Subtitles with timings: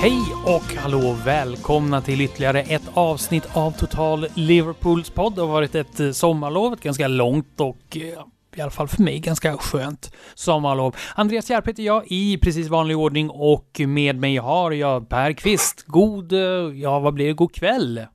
[0.00, 1.16] Hej och hallå!
[1.24, 5.34] Välkomna till ytterligare ett avsnitt av Total Liverpools podd.
[5.34, 8.24] Det har varit ett eh, sommarlov, ett ganska långt och eh,
[8.56, 10.96] i alla fall för mig ganska skönt sommarlov.
[11.14, 15.84] Andreas Järp heter jag i precis vanlig ordning och med mig har jag Per Kvist.
[15.86, 16.38] God, eh,
[16.74, 18.06] ja vad blir det, god kväll!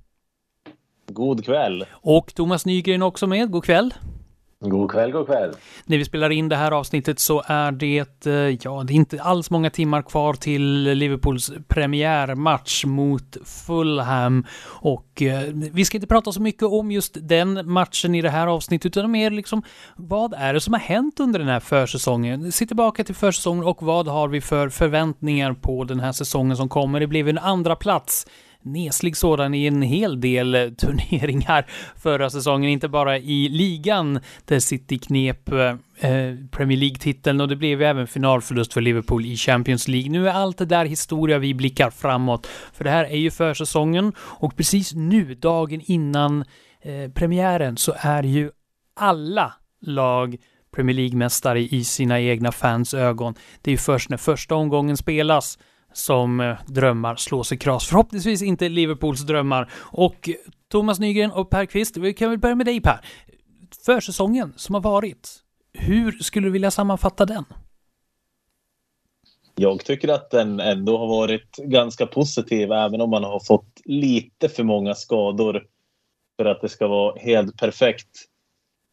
[1.08, 1.86] God kväll!
[1.92, 3.94] Och Thomas Nygren också med, god kväll!
[4.70, 5.54] God kväll, god kväll.
[5.86, 9.22] När vi spelar in det här avsnittet så är det, eh, ja, det är inte
[9.22, 14.46] alls många timmar kvar till Liverpools premiärmatch mot Fulham.
[14.66, 18.48] Och eh, vi ska inte prata så mycket om just den matchen i det här
[18.48, 19.64] avsnittet, utan mer liksom
[19.96, 22.52] vad är det som har hänt under den här försäsongen?
[22.52, 26.70] Se tillbaka till försäsongen och vad har vi för förväntningar på den här säsongen som
[26.70, 27.00] kommer?
[27.00, 28.26] Det blev en andra plats
[28.64, 31.66] neslig sådan i en hel del eh, turneringar
[31.98, 35.60] förra säsongen, inte bara i ligan där City knep eh,
[36.12, 40.10] eh, Premier League-titeln och det blev ju även finalförlust för Liverpool i Champions League.
[40.10, 42.48] Nu är allt det där historia, vi blickar framåt.
[42.74, 46.46] För det här är ju försäsongen och precis nu, dagen innan
[46.82, 48.52] eh, premiären, så är ju
[48.96, 50.38] alla lag
[50.76, 53.34] Premier League-mästare i sina egna fans ögon.
[53.62, 55.58] Det är ju först när första omgången spelas
[55.94, 57.88] som eh, drömmar slås i kras.
[57.88, 59.72] Förhoppningsvis inte Liverpools drömmar.
[59.76, 60.30] Och
[60.72, 63.00] Thomas Nygren och Per Kvist, vi kan väl börja med dig Per.
[63.86, 65.30] Försäsongen som har varit,
[65.74, 67.46] hur skulle du vilja sammanfatta den?
[69.56, 74.50] Jag tycker att den ändå har varit ganska positiv, även om man har fått lite
[74.50, 75.64] för många skador
[76.38, 78.10] för att det ska vara helt perfekt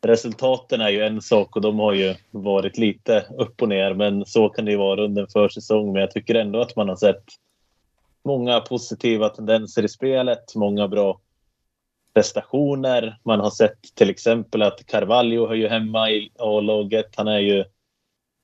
[0.03, 3.95] resultaten är ju en sak och de har ju varit lite upp och ner.
[3.95, 5.93] Men så kan det ju vara under en försäsong.
[5.93, 7.25] Men jag tycker ändå att man har sett
[8.25, 10.55] många positiva tendenser i spelet.
[10.55, 11.21] Många bra
[12.15, 13.19] prestationer.
[13.25, 17.17] Man har sett till exempel att Carvalho hör ju hemma i A-laget.
[17.17, 17.65] Han är ju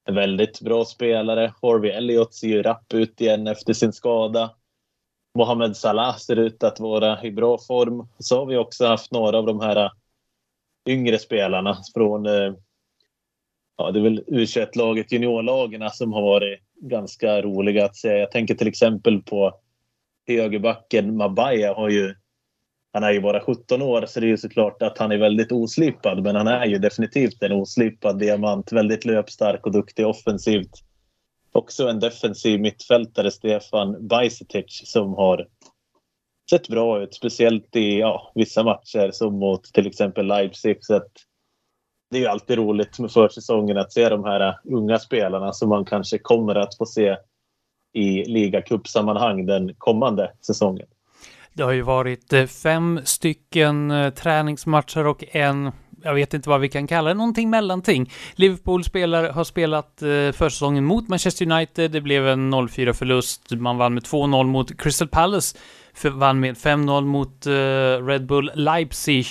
[0.05, 1.53] en väldigt bra spelare.
[1.63, 4.51] Harvey Elliott ser ju rapp ut igen efter sin skada.
[5.35, 8.09] Mohamed Salah ser ut att vara i bra form.
[8.19, 9.91] Så har vi också haft några av de här
[10.87, 12.55] yngre spelarna från eh,
[13.77, 18.09] ja, det är väl U21-laget, juniorlagen alltså, som har varit ganska roliga att se.
[18.09, 19.53] Jag tänker till exempel på
[20.27, 22.15] högerbacken Mabaya har ju
[22.93, 25.53] han är ju bara 17 år så det är ju såklart att han är väldigt
[25.53, 28.73] oslipad men han är ju definitivt en oslipad diamant.
[28.73, 30.71] Väldigt löpstark och duktig offensivt.
[31.53, 35.47] Också en defensiv mittfältare, Stefan Bajsetic, som har
[36.51, 40.79] sett bra ut, speciellt i ja, vissa matcher som mot till exempel Leipzig.
[40.81, 41.03] Så
[42.11, 45.85] det är ju alltid roligt med försäsongen att se de här unga spelarna som man
[45.85, 47.17] kanske kommer att få se
[47.93, 50.87] i ligacupsammanhang den kommande säsongen.
[51.53, 56.61] Det har ju varit eh, fem stycken eh, träningsmatcher och en jag vet inte vad
[56.61, 58.13] vi kan kalla det, någonting mellanting.
[58.35, 63.79] Liverpool spelar, har spelat eh, försäsongen mot Manchester United, det blev en 0-4 förlust, man
[63.79, 65.59] vann med 2-0 mot Crystal Palace
[66.05, 69.27] vann med 5-0 mot uh, Red Bull Leipzig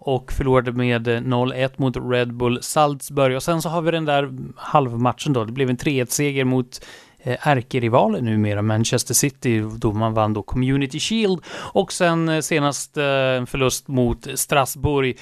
[0.00, 3.36] och förlorade med 0-1 eh, mot Red Bull Salzburg.
[3.36, 5.44] Och sen så har vi den där halvmatchen då.
[5.44, 6.84] Det blev en 3-1-seger mot
[7.18, 11.40] eh, ärkerivalen numera, Manchester City, då man vann då Community Shield.
[11.72, 15.18] Och sen senast en förlust mot Strasbourg.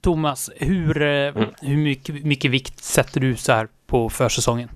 [0.00, 1.48] Thomas, hur, mm.
[1.60, 4.68] hur mycket, mycket vikt sätter du så här på försäsongen?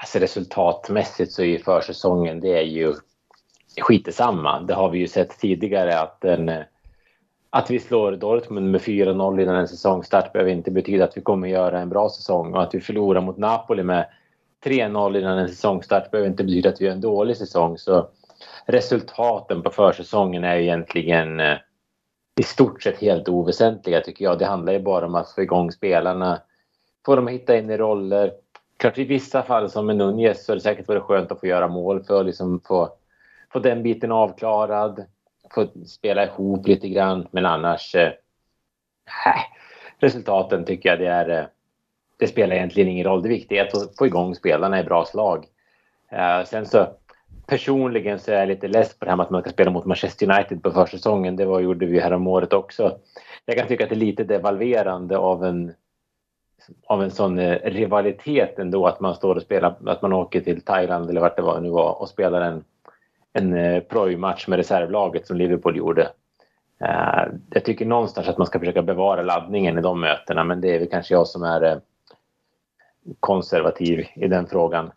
[0.00, 2.94] Alltså resultatmässigt så är ju försäsongen, det är ju
[3.80, 4.60] skit samma.
[4.60, 6.62] Det har vi ju sett tidigare att, en, eh,
[7.50, 11.48] att vi slår Dortmund med 4-0 innan en säsongstart behöver inte betyda att vi kommer
[11.48, 14.06] göra en bra säsong och att vi förlorar mot Napoli med
[14.64, 17.78] 3-0 innan en säsongstart behöver inte betyda att vi gör en dålig säsong.
[17.78, 18.08] Så
[18.66, 21.56] resultaten på försäsongen är egentligen eh,
[22.40, 24.38] i stort sett helt oväsentliga tycker jag.
[24.38, 26.40] Det handlar ju bara om att få igång spelarna,
[27.06, 28.32] få dem att hitta in i roller.
[28.76, 31.46] Klart i vissa fall som med Nunez så har det säkert varit skönt att få
[31.46, 32.92] göra mål för att liksom få
[33.52, 35.04] få den biten avklarad,
[35.54, 37.28] få spela ihop lite grann.
[37.30, 38.12] Men annars, eh,
[39.98, 41.46] resultaten tycker jag det är eh,
[42.18, 43.22] det spelar egentligen ingen roll.
[43.22, 45.46] Det viktiga är att få igång spelarna i bra slag.
[46.10, 46.86] Eh, sen så
[47.46, 49.84] personligen så är jag lite less på det här med att man ska spela mot
[49.84, 51.36] Manchester United på försäsongen.
[51.36, 52.98] Det var, gjorde vi här om året också.
[53.44, 55.74] Jag kan tycka att det är lite devalverande av en
[56.86, 60.60] av en sån eh, rivalitet ändå att man står och spelar, att man åker till
[60.60, 62.64] Thailand eller vart det var nu var och spelar en
[63.32, 66.02] en eh, proj-match med reservlaget som Liverpool gjorde.
[66.80, 70.74] Eh, jag tycker någonstans att man ska försöka bevara laddningen i de mötena men det
[70.74, 71.76] är väl kanske jag som är eh,
[73.20, 74.90] konservativ i den frågan.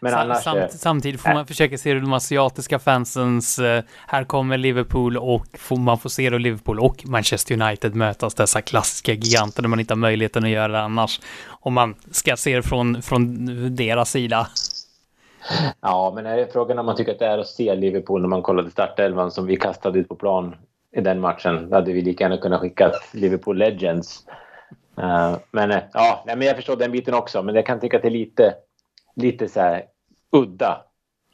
[0.00, 3.60] Men annars, samt, samtidigt får man försöka se de asiatiska fansens,
[4.06, 8.62] här kommer Liverpool och får, man får se då Liverpool och Manchester United mötas, dessa
[8.62, 11.20] klassiska giganter när man inte har möjligheten att göra det annars.
[11.48, 13.46] Om man ska se det från, från
[13.76, 14.46] deras sida.
[15.80, 18.28] Ja, men är det frågan om man tycker att det är att se Liverpool när
[18.28, 20.56] man kollade startelvan som vi kastade ut på plan
[20.92, 21.70] i den matchen.
[21.70, 24.26] Då hade vi lika gärna kunnat skicka Liverpool Legends.
[24.98, 27.42] Eh, men eh, ja, men jag förstår den biten också.
[27.42, 28.54] Men jag kan tycka att det är lite,
[29.16, 29.84] lite så här
[30.32, 30.84] udda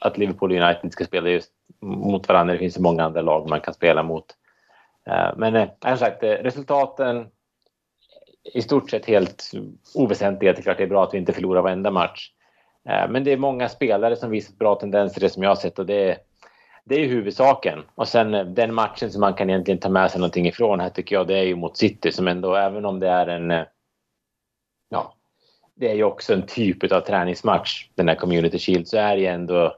[0.00, 1.50] att Liverpool och United ska spela just
[1.80, 2.52] mot varandra.
[2.52, 4.26] Det finns så många andra lag man kan spela mot.
[5.06, 7.26] Eh, men som sagt, resultaten
[8.54, 9.50] i stort sett helt
[9.94, 10.52] oväsentliga.
[10.52, 12.30] Det är klart det är bra att vi inte förlorar varenda match.
[12.88, 15.78] Eh, men det är många spelare som visar bra tendenser, det som jag har sett.
[15.78, 16.18] Och det är,
[16.84, 17.82] det är huvudsaken.
[17.94, 20.90] Och sen eh, den matchen som man kan egentligen ta med sig någonting ifrån här
[20.90, 23.50] tycker jag det är ju mot City som ändå, även om det är en...
[23.50, 23.64] Eh,
[24.88, 25.14] ja,
[25.74, 29.22] det är ju också en typ av träningsmatch, den här Community Shield, så är det
[29.22, 29.76] ju ändå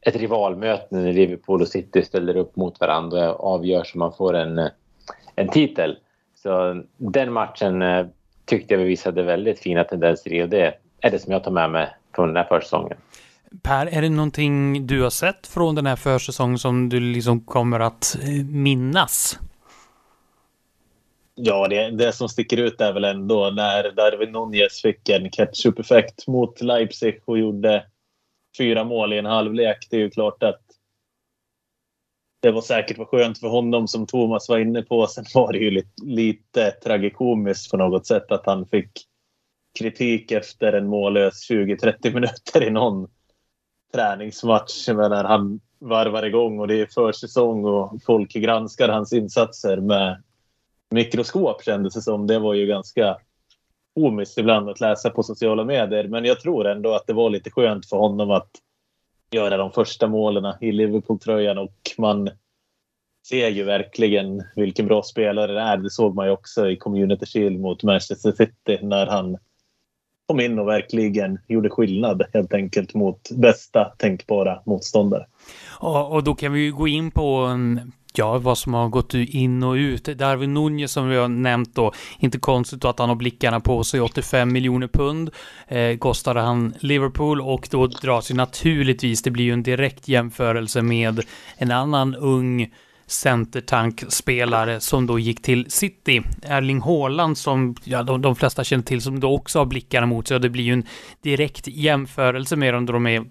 [0.00, 4.34] ett rivalmöte när Liverpool och City ställer upp mot varandra och avgör så man får
[4.34, 4.70] en,
[5.34, 5.98] en titel.
[6.34, 7.84] Så den matchen
[8.44, 11.50] tyckte jag vi visade väldigt fina tendenser i och det är det som jag tar
[11.50, 12.96] med mig från den här försäsongen.
[13.62, 17.80] Per, är det någonting du har sett från den här försäsongen som du liksom kommer
[17.80, 19.38] att eh, minnas?
[21.34, 26.26] Ja, det, det som sticker ut är väl ändå när Darwin Nunez fick en ketchup-effekt
[26.26, 27.84] mot Leipzig och gjorde
[28.58, 29.86] fyra mål i en halvlek.
[29.90, 30.60] Det är ju klart att
[32.42, 35.06] det var säkert var skönt för honom som Thomas var inne på.
[35.06, 38.90] Sen var det ju lite, lite tragikomiskt på något sätt att han fick
[39.78, 43.08] kritik efter en mållös 20-30 minuter i någon
[43.92, 50.22] träningsmatch när han varvar igång och det är försäsong och folk granskar hans insatser med
[50.90, 52.26] mikroskop kändes det som.
[52.26, 53.16] Det var ju ganska
[53.94, 56.08] komiskt ibland att läsa på sociala medier.
[56.08, 58.50] Men jag tror ändå att det var lite skönt för honom att
[59.30, 62.30] göra de första målen i Liverpool-tröjan och man
[63.28, 65.76] ser ju verkligen vilken bra spelare det är.
[65.76, 69.38] Det såg man ju också i Community Shield mot Manchester City när han
[70.26, 75.26] kom in och verkligen gjorde skillnad helt enkelt mot bästa tänkbara motståndare.
[75.68, 77.48] Och, och då kan vi ju gå in på
[78.14, 80.04] ja, vad som har gått in och ut.
[80.04, 83.84] Darwin Nunez som vi har nämnt då, inte konstigt då att han har blickarna på
[83.84, 85.30] sig, 85 miljoner pund
[85.68, 90.82] eh, kostade han Liverpool och då dras ju naturligtvis, det blir ju en direkt jämförelse
[90.82, 91.20] med
[91.56, 92.72] en annan ung
[93.06, 96.22] centertankspelare som då gick till City.
[96.42, 100.28] Erling Haaland som ja, de, de flesta känner till som då också har blickarna mot
[100.28, 100.34] sig.
[100.34, 100.86] och Det blir ju en
[101.22, 103.24] direkt jämförelse med dem då de är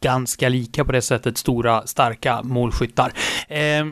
[0.00, 3.12] ganska lika på det sättet, stora, starka målskyttar.
[3.48, 3.86] Eh,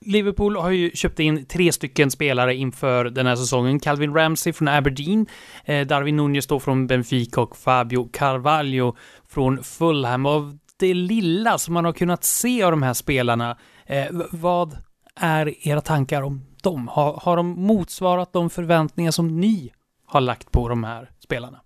[0.00, 3.80] Liverpool har ju köpt in tre stycken spelare inför den här säsongen.
[3.80, 5.26] Calvin Ramsey från Aberdeen,
[5.64, 8.96] eh, Darwin Nunez då från Benfica och Fabio Carvalho
[9.28, 10.26] från Fulham.
[10.26, 13.56] Av det lilla som man har kunnat se av de här spelarna
[13.90, 14.76] Eh, vad
[15.14, 16.88] är era tankar om dem?
[16.88, 19.72] Har, har de motsvarat de förväntningar som ni
[20.04, 21.60] har lagt på de här spelarna?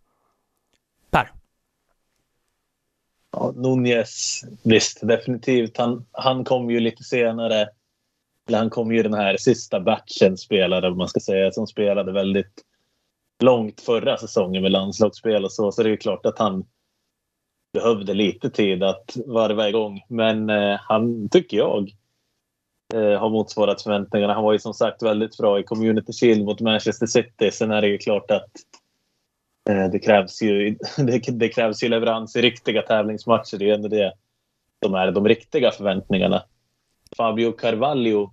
[1.11, 1.33] Per?
[3.33, 5.77] Ja, Nunez, visst, definitivt.
[5.77, 7.69] Han, han kom ju lite senare.
[8.49, 12.63] Eller han kom ju den här sista batchen spelare, man ska säga, som spelade väldigt
[13.43, 15.73] långt förra säsongen med landslagsspel och så.
[15.73, 16.65] Så det är klart att han
[17.73, 20.01] behövde lite tid att varva igång.
[20.09, 21.91] Men eh, han, tycker jag,
[22.93, 24.35] eh, har motsvarat förväntningarna.
[24.35, 27.51] Han var ju som sagt väldigt bra i Community Shield mot Manchester City.
[27.53, 28.51] Sen är det ju klart att
[29.71, 33.59] eh, det, krävs ju, det, det, krävs ju leverans i riktiga tävlingsmatcher.
[33.59, 34.13] Det är ju ändå det
[34.85, 36.43] som är de riktiga förväntningarna.
[37.17, 38.31] Fabio Carvalho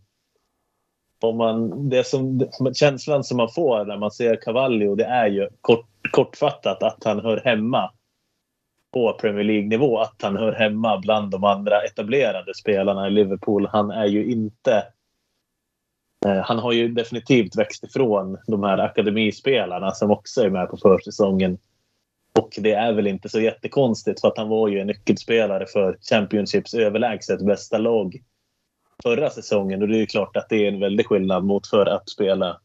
[1.22, 5.50] om man, det som, känslan som man får när man ser Carvalho, det är ju
[5.62, 7.92] kort, kortfattat att han hör hemma
[8.94, 13.68] på Premier League-nivå att han hör hemma bland de andra etablerade spelarna i Liverpool.
[13.72, 14.84] Han är ju inte...
[16.26, 20.78] Eh, han har ju definitivt växt ifrån de här akademispelarna som också är med på
[20.78, 21.58] försäsongen.
[22.40, 25.98] Och det är väl inte så jättekonstigt för att han var ju en nyckelspelare för
[26.10, 28.22] Championships överlägset bästa lag
[29.04, 29.82] förra säsongen.
[29.82, 32.60] Och det är ju klart att det är en väldig skillnad mot för att spela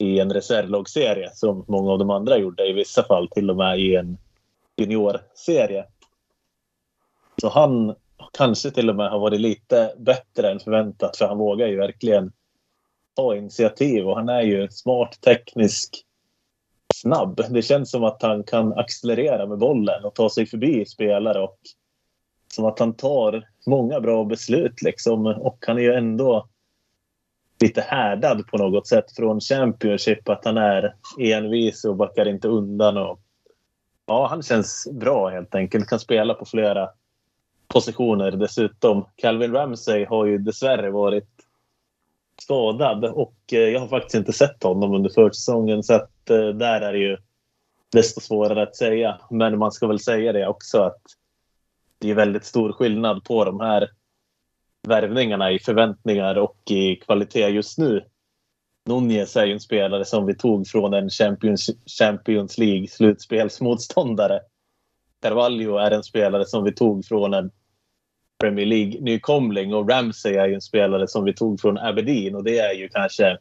[0.00, 2.66] i en reservlagsserie som många av de andra gjorde.
[2.66, 4.18] I vissa fall till och med i en
[4.80, 5.86] juniorserie.
[7.40, 7.94] Så han
[8.32, 12.32] kanske till och med har varit lite bättre än förväntat för han vågar ju verkligen
[13.16, 16.04] ta initiativ och han är ju smart, teknisk,
[16.94, 17.40] snabb.
[17.50, 21.58] Det känns som att han kan accelerera med bollen och ta sig förbi spelare och
[22.54, 26.48] som att han tar många bra beslut liksom och han är ju ändå
[27.60, 32.96] lite härdad på något sätt från Championship att han är envis och backar inte undan
[32.96, 33.20] och
[34.10, 35.88] Ja, han känns bra helt enkelt.
[35.88, 36.90] Kan spela på flera
[37.68, 39.06] positioner dessutom.
[39.16, 41.28] Calvin Ramsey har ju dessvärre varit
[42.42, 46.80] skadad och eh, jag har faktiskt inte sett honom under försäsongen så att eh, där
[46.80, 47.16] är det ju
[47.92, 49.20] desto svårare att säga.
[49.30, 51.02] Men man ska väl säga det också att
[51.98, 53.90] det är väldigt stor skillnad på de här
[54.88, 58.04] värvningarna i förväntningar och i kvalitet just nu.
[58.86, 64.40] Nunez är ju en spelare som vi tog från en Champions, Champions League slutspelsmotståndare.
[65.22, 67.50] Carvalho är en spelare som vi tog från en
[68.40, 72.58] Premier League-nykomling och Ramsey är ju en spelare som vi tog från Aberdeen och det
[72.58, 73.38] är ju kanske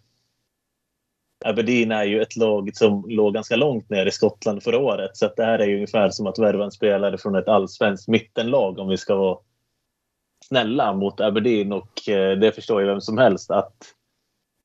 [1.45, 5.31] Aberdeen är ju ett lag som låg ganska långt ner i Skottland förra året så
[5.35, 8.89] det här är ju ungefär som att värva en spelare från ett allsvenskt mittenlag om
[8.89, 9.37] vi ska vara
[10.45, 13.75] snälla mot Aberdeen och eh, det förstår ju vem som helst att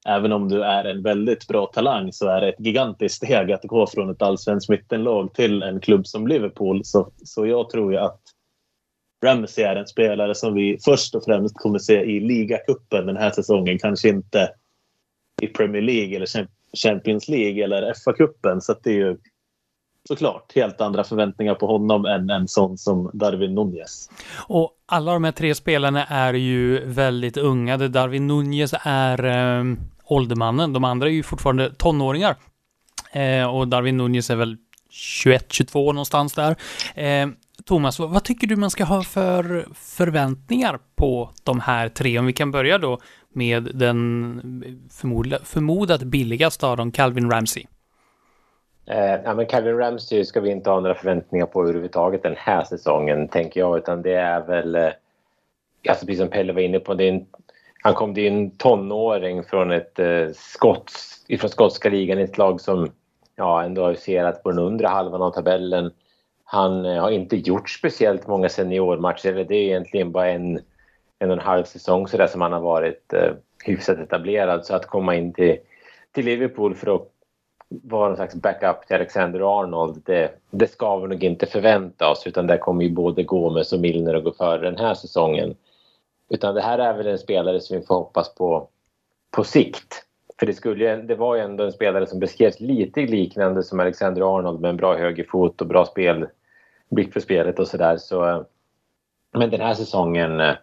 [0.08, 3.64] även om du är en väldigt bra talang så är det ett gigantiskt steg att
[3.64, 6.84] gå från ett allsvenskt mittenlag till en klubb som Liverpool.
[6.84, 8.20] Så, så jag tror ju att
[9.25, 13.30] Ramsey är en spelare som vi först och främst kommer se i ligacupen den här
[13.30, 13.78] säsongen.
[13.78, 14.50] Kanske inte
[15.42, 16.28] i Premier League eller
[16.76, 18.61] Champions League eller FA-cupen.
[18.61, 19.16] Så det är ju
[20.08, 24.11] såklart helt andra förväntningar på honom än en sån som Darwin Nunez.
[24.49, 27.76] Och alla de här tre spelarna är ju väldigt unga.
[27.76, 29.64] Darwin Nunez är eh,
[30.06, 30.73] åldermannen.
[30.73, 32.37] De andra är ju fortfarande tonåringar.
[33.12, 34.56] Eh, och Darwin Nunez är väl
[34.90, 36.56] 21-22 någonstans där.
[36.94, 37.28] Eh,
[37.64, 42.18] Thomas, vad, vad, tycker du man ska ha för förväntningar på de här tre?
[42.18, 42.99] Om vi kan börja då
[43.32, 44.40] med den
[45.44, 47.64] förmodat billigaste av dem, Calvin Ramsey.
[48.87, 52.64] Eh, ja, men Calvin Ramsey ska vi inte ha några förväntningar på överhuvudtaget den här
[52.64, 53.78] säsongen, tänker jag.
[53.78, 54.90] Utan det är väl, eh,
[55.88, 57.26] alltså precis som Pelle var inne på, det är en,
[57.84, 62.90] han kom, till en tonåring från ett eh, skots, ifrån skotska ligan, ett lag som
[63.36, 65.92] ja, ändå har huserat på den undre halvan av tabellen.
[66.44, 70.60] Han eh, har inte gjort speciellt många seniormatcher, eller det är egentligen bara en,
[71.18, 73.32] en och en halv säsong så där som han har varit eh,
[73.64, 74.64] hyfsat etablerad.
[74.66, 75.56] Så att komma in till,
[76.12, 77.08] till Liverpool för att
[77.68, 82.26] vara någon slags backup till Alexander Arnold, det, det ska vi nog inte förvänta oss
[82.26, 85.56] utan där kommer ju både Gomes och Milner att gå före den här säsongen.
[86.28, 88.69] Utan det här är väl en spelare som vi får hoppas på
[89.35, 90.04] på sikt.
[90.38, 94.38] För det, skulle, det var ju ändå en spelare som beskrevs lite liknande som Alexander
[94.38, 96.26] Arnold med en bra högerfot och bra spel,
[96.90, 97.97] blick för spelet och sådär.
[97.97, 98.43] Så, eh,
[99.33, 100.54] men den här säsongen, eh,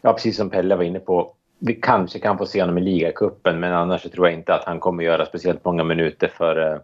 [0.00, 3.60] ja precis som Pelle var inne på, vi kanske kan få se honom i ligacupen
[3.60, 6.78] men annars tror jag inte att han kommer göra speciellt många minuter för, eh,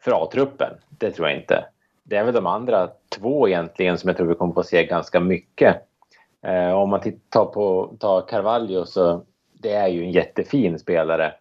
[0.00, 0.70] för A-truppen.
[0.88, 1.64] Det tror jag inte.
[2.04, 5.20] Det är väl de andra två egentligen som jag tror vi kommer få se ganska
[5.20, 5.76] mycket.
[6.46, 11.32] Eh, om man tittar på tar Carvalho så det är ju en jättefin spelare.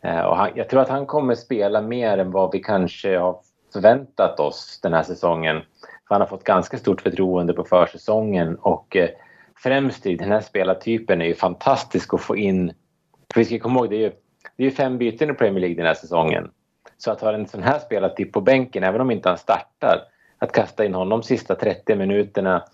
[0.00, 3.40] Eh, och han, jag tror att han kommer spela mer än vad vi kanske har
[3.72, 5.62] förväntat oss den här säsongen.
[6.08, 9.08] För han har fått ganska stort förtroende på försäsongen och eh,
[9.62, 12.72] främst i den här spelartypen är ju fantastisk att få in.
[13.34, 14.12] För vi ska komma ihåg, det är ju,
[14.56, 16.50] det är fem byten i Premier League den här säsongen.
[16.98, 20.02] Så att ha en sån här spelartyp på bänken, även om inte han startar,
[20.38, 22.64] att kasta in honom sista 30 minuterna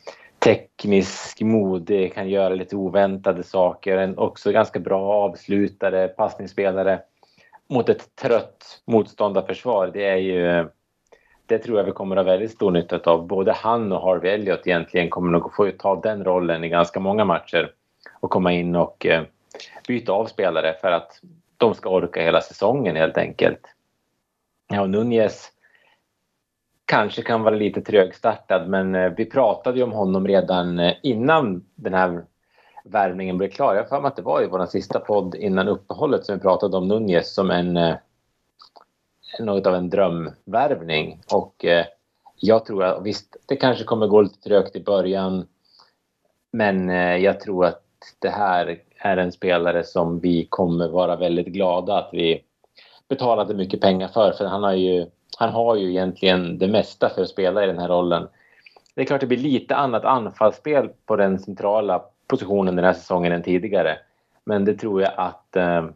[0.45, 3.97] teknisk, modig, kan göra lite oväntade saker.
[3.97, 7.01] En också ganska bra avslutare, passningsspelare
[7.69, 9.91] mot ett trött motståndarförsvar.
[9.95, 10.69] Det är ju
[11.47, 13.27] det tror jag vi kommer att ha väldigt stor nytta av.
[13.27, 17.25] Både han och Harvey Elliott egentligen kommer nog få ta den rollen i ganska många
[17.25, 17.73] matcher
[18.21, 19.23] och komma in och eh,
[19.89, 21.21] byta av spelare för att
[21.57, 23.61] de ska orka hela säsongen helt enkelt.
[24.69, 25.52] Ja, och Nunez
[26.93, 31.65] kanske kan vara lite trögstartad men eh, vi pratade ju om honom redan eh, innan
[31.75, 32.25] den här
[32.85, 33.75] värvningen blev klar.
[33.75, 36.41] Jag har för mig att det var i vår sista podd innan uppehållet som vi
[36.41, 37.95] pratade om Nunez som en eh,
[39.41, 41.65] något av en drömvärvning och
[42.37, 45.47] jag tror att visst, det kanske kommer gå lite trögt i början
[46.53, 46.89] men
[47.23, 47.83] jag tror att
[48.19, 52.45] det här är en spelare som vi kommer vara väldigt glada att vi
[53.09, 55.07] betalade mycket pengar för för han har ju
[55.39, 58.29] han har ju egentligen det mesta för att spela i den här rollen.
[58.95, 63.33] Det är klart det blir lite annat anfallsspel på den centrala positionen den här säsongen
[63.33, 63.99] än tidigare.
[64.45, 65.87] Men det tror jag att eh,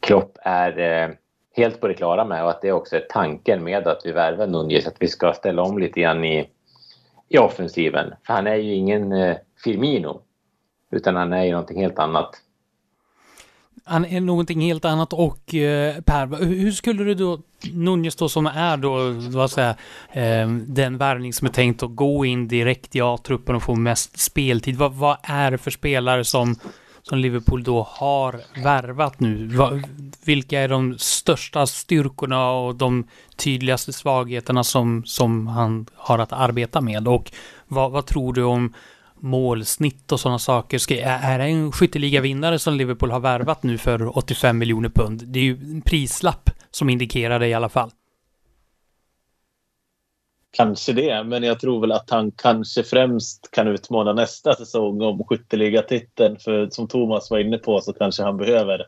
[0.00, 1.14] Klopp är eh,
[1.56, 4.46] helt på det klara med och att det också är tanken med att vi värvar
[4.46, 6.50] Nunez, att vi ska ställa om lite grann i,
[7.28, 8.14] i offensiven.
[8.26, 10.22] För han är ju ingen eh, Firmino,
[10.90, 12.30] utan han är ju någonting helt annat.
[13.84, 17.40] Han är någonting helt annat och eh, Per, hur skulle du då,
[17.72, 19.76] Nunez då som är då, vad säger
[20.12, 24.18] eh, den värvning som är tänkt att gå in direkt i A-truppen och få mest
[24.18, 26.56] speltid, vad, vad är det för spelare som,
[27.02, 29.46] som Liverpool då har värvat nu?
[29.46, 29.82] Va,
[30.24, 36.80] vilka är de största styrkorna och de tydligaste svagheterna som, som han har att arbeta
[36.80, 37.08] med?
[37.08, 37.32] Och
[37.66, 38.74] vad, vad tror du om
[39.20, 40.78] målsnitt och sådana saker.
[40.78, 45.22] Ska, är det en skytteligavinnare som Liverpool har värvat nu för 85 miljoner pund?
[45.26, 47.90] Det är ju en prislapp som indikerar det i alla fall.
[50.50, 55.24] Kanske det, men jag tror väl att han kanske främst kan utmana nästa säsong om
[55.24, 56.36] skytteligatiteln.
[56.38, 58.86] För som Thomas var inne på så kanske han behöver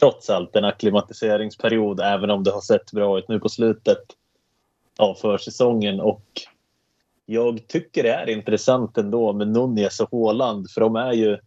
[0.00, 3.98] trots allt en akklimatiseringsperiod även om det har sett bra ut nu på slutet
[4.98, 6.00] av försäsongen.
[6.00, 6.24] Och
[7.26, 11.38] jag tycker det är intressant ändå med Nunez och Håland för de är ju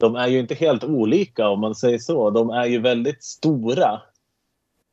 [0.00, 2.30] de är ju inte helt olika om man säger så.
[2.30, 4.02] De är ju väldigt stora.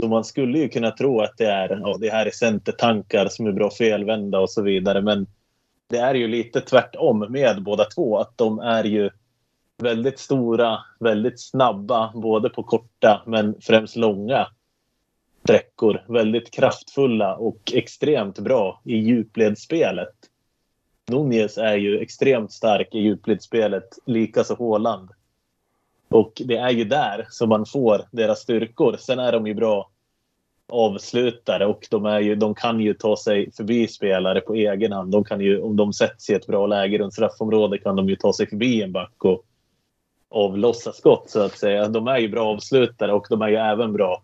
[0.02, 3.48] Så man skulle ju kunna tro att det är, ja, det här är centertankar som
[3.48, 5.02] är bra felvända och så vidare.
[5.02, 5.28] Men
[5.90, 8.18] det är ju lite tvärtom med båda två.
[8.18, 9.10] Att de är ju
[9.78, 14.48] väldigt stora, väldigt snabba, både på korta men främst långa
[15.48, 16.04] sträckor.
[16.08, 20.14] Väldigt kraftfulla och extremt bra i djupledsspelet.
[21.10, 25.10] Nunez är ju extremt stark i djupledsspelet, likaså Håland.
[26.10, 28.96] Och det är ju där som man får deras styrkor.
[29.00, 29.90] Sen är de ju bra
[30.70, 35.12] avslutare och de, är ju, de kan ju ta sig förbi spelare på egen hand.
[35.12, 38.16] De kan ju, om de sätts i ett bra läge runt straffområdet kan de ju
[38.16, 39.46] ta sig förbi en back och
[40.30, 41.88] avlossa skott så att säga.
[41.88, 44.24] De är ju bra avslutare och de är ju även bra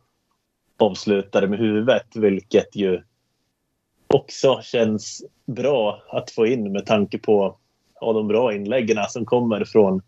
[0.77, 3.01] avslutare med huvudet, vilket ju
[4.07, 7.57] också känns bra att få in med tanke på
[8.01, 10.01] ja, de bra inläggen som kommer från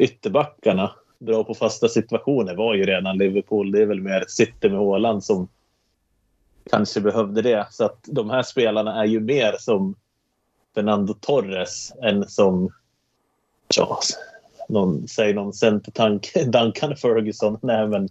[0.00, 0.92] ytterbackarna.
[1.18, 3.72] Bra på fasta situationer var ju redan Liverpool.
[3.72, 5.48] Det är väl mer City med Håland som
[6.70, 7.66] kanske behövde det.
[7.70, 9.94] Så att de här spelarna är ju mer som
[10.74, 12.70] Fernando Torres än som
[13.76, 13.98] ja,
[14.68, 17.58] någon, säg någon centertank, Duncan Ferguson.
[17.62, 18.08] Nej, men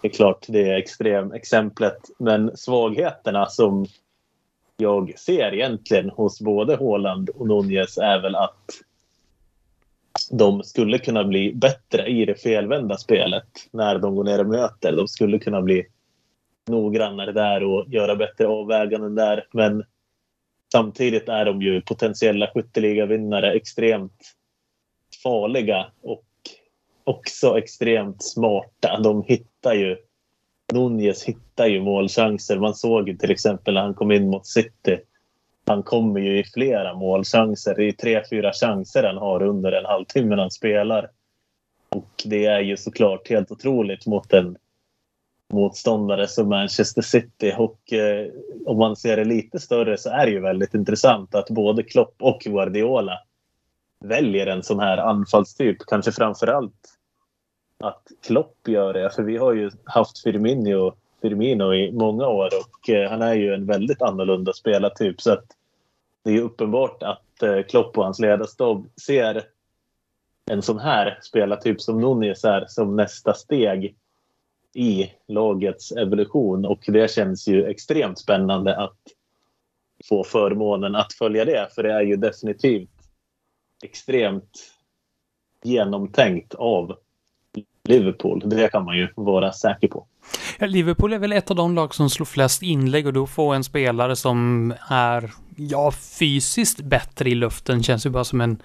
[0.00, 2.10] det är klart, det är extremexemplet.
[2.18, 3.86] Men svagheterna som
[4.76, 8.70] jag ser egentligen hos både Håland och Nunez är väl att
[10.30, 14.92] de skulle kunna bli bättre i det felvända spelet när de går ner och möter.
[14.92, 15.86] De skulle kunna bli
[16.66, 19.46] noggrannare där och göra bättre avväganden där.
[19.52, 19.84] Men
[20.72, 24.34] samtidigt är de ju potentiella skytteligavinnare extremt
[25.22, 26.24] farliga och
[27.08, 29.00] också extremt smarta.
[29.00, 29.96] De hittar ju...
[30.72, 32.58] Nunez hittar ju målchanser.
[32.58, 35.00] Man såg ju till exempel när han kom in mot City.
[35.66, 37.74] Han kommer ju i flera målchanser.
[37.74, 41.10] Det är tre, fyra chanser han har under en halvtimme när han spelar.
[41.88, 44.56] Och det är ju såklart helt otroligt mot en
[45.52, 47.54] motståndare som Manchester City.
[47.58, 48.26] Och eh,
[48.66, 52.14] om man ser det lite större så är det ju väldigt intressant att både Klopp
[52.18, 53.18] och Guardiola
[54.00, 55.76] väljer en sån här anfallstyp.
[55.78, 56.97] Kanske framför allt
[57.84, 59.10] att Klopp gör det.
[59.10, 63.54] För vi har ju haft Firmino, Firmino i många år och eh, han är ju
[63.54, 65.20] en väldigt annorlunda spelartyp.
[65.20, 65.44] Så att
[66.24, 69.42] det är uppenbart att eh, Klopp och hans ledarstab ser
[70.50, 73.94] en sån här spelartyp som Nunez är som nästa steg
[74.74, 78.98] i lagets evolution och det känns ju extremt spännande att
[80.08, 82.90] få förmånen att följa det för det är ju definitivt
[83.84, 84.72] extremt
[85.62, 86.98] genomtänkt av
[87.88, 88.42] Liverpool.
[88.44, 90.06] Det kan man ju vara säker på.
[90.58, 93.52] Ja, Liverpool är väl ett av de lag som slår flest inlägg och då få
[93.52, 98.62] en spelare som är, ja, fysiskt bättre i luften känns ju bara som en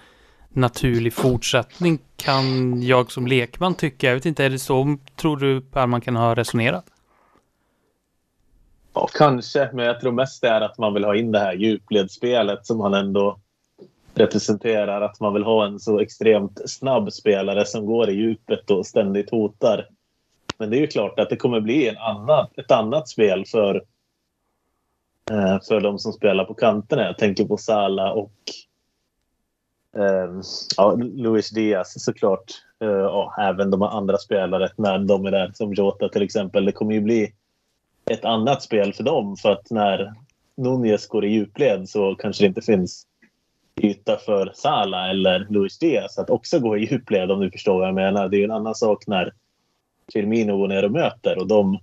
[0.52, 4.06] naturlig fortsättning kan jag som lekman tycka.
[4.06, 6.84] Jag vet inte, är det så tror du Per man kan ha resonerat?
[8.94, 11.54] Ja, kanske, men jag tror mest det är att man vill ha in det här
[11.54, 13.38] djupledsspelet som han ändå
[14.14, 18.86] representerar att man vill ha en så extremt snabb spelare som går i djupet och
[18.86, 19.88] ständigt hotar.
[20.58, 23.74] Men det är ju klart att det kommer bli en annan, ett annat spel för,
[25.30, 27.02] eh, för de som spelar på kanterna.
[27.02, 28.32] Jag tänker på Sala och
[29.96, 30.40] eh,
[30.76, 32.52] ja, Luis Diaz såklart.
[32.80, 36.64] Eh, och även de andra spelare när de är där, som Jota till exempel.
[36.64, 37.32] Det kommer ju bli
[38.10, 40.14] ett annat spel för dem för att när
[40.56, 43.06] Nunez går i djupled så kanske det inte finns
[43.80, 47.88] yta för Sala eller Luis Diaz att också gå i djupled om du förstår vad
[47.88, 48.28] jag menar.
[48.28, 49.32] Det är ju en annan sak när
[50.12, 51.74] Firmino går ner och möter och de,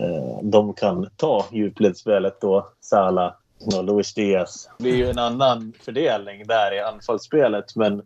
[0.00, 3.36] eh, de kan ta djupledsspelet då, Sala
[3.76, 4.70] och Luis Diaz.
[4.78, 8.02] Det blir ju en annan fördelning där i anfallsspelet men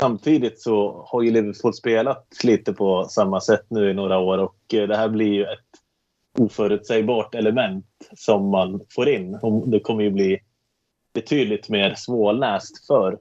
[0.00, 4.74] samtidigt så har ju Liverpool spelat lite på samma sätt nu i några år och
[4.74, 5.58] eh, det här blir ju ett
[6.38, 9.38] oförutsägbart element som man får in.
[9.66, 10.40] Det kommer ju bli
[11.20, 13.18] betydligt mer svårläst för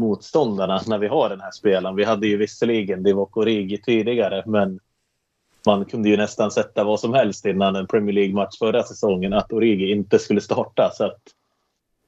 [0.00, 1.96] motståndarna när vi har den här spelaren.
[1.96, 4.80] Vi hade ju visserligen Divock Origi tidigare, men
[5.66, 9.52] man kunde ju nästan sätta vad som helst innan en Premier League-match förra säsongen att
[9.52, 10.90] Origi inte skulle starta.
[10.94, 11.20] Så att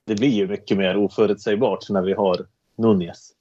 [0.04, 3.31] det blir ju mycket mer oförutsägbart när vi har Nunez.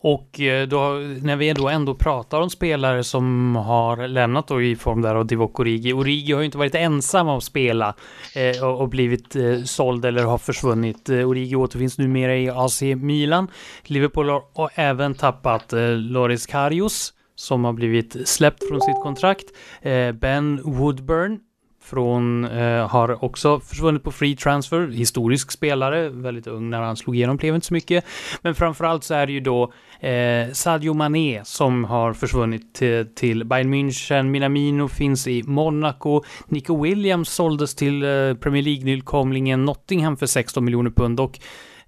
[0.00, 0.78] Och eh, då,
[1.22, 5.26] när vi då ändå pratar om spelare som har lämnat då i form där av
[5.26, 5.92] Divock Origi.
[5.92, 7.94] Origi har ju inte varit ensam om att spela
[8.34, 11.08] eh, och, och, blivit eh, såld eller har försvunnit.
[11.08, 13.48] Eh, Origi återfinns numera i AC Milan.
[13.82, 19.44] Liverpool har, även tappat eh, Loris Karius som har blivit släppt från sitt kontrakt.
[19.82, 21.38] Eh, ben Woodburn
[21.86, 24.88] från, eh, har också försvunnit på free transfer.
[24.88, 28.04] Historisk spelare, väldigt ung när han slog igenom, blev inte så mycket.
[28.42, 33.44] Men framförallt så är det ju då eh, Sadio Mané som har försvunnit till, till
[33.44, 34.22] Bayern München.
[34.22, 36.22] Minamino finns i Monaco.
[36.48, 41.38] Nico Williams såldes till eh, Premier League-nykomlingen Nottingham för 16 miljoner pund och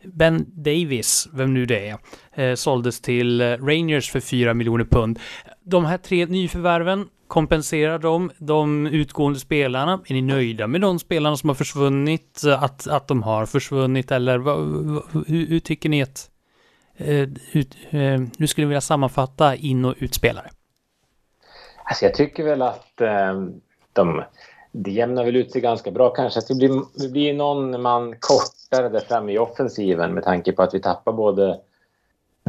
[0.04, 1.98] Ben Davis, vem nu det är,
[2.34, 5.18] eh, såldes till eh, Rangers för 4 miljoner pund.
[5.64, 10.00] De här tre nyförvärven, kompenserar de de utgående spelarna?
[10.06, 12.42] Är ni nöjda med de spelarna som har försvunnit?
[12.58, 14.58] Att, att de har försvunnit eller vad,
[15.12, 16.30] hur, hur, tycker ni att
[16.96, 20.50] eh, ut, eh, hur skulle ni vilja sammanfatta in och utspelare?
[21.84, 23.42] Alltså jag tycker väl att eh,
[23.92, 24.22] de,
[24.72, 26.10] det jämnar väl ut sig ganska bra.
[26.10, 30.52] Kanske att det blir, det blir någon man kortare där framme i offensiven med tanke
[30.52, 31.48] på att vi tappar både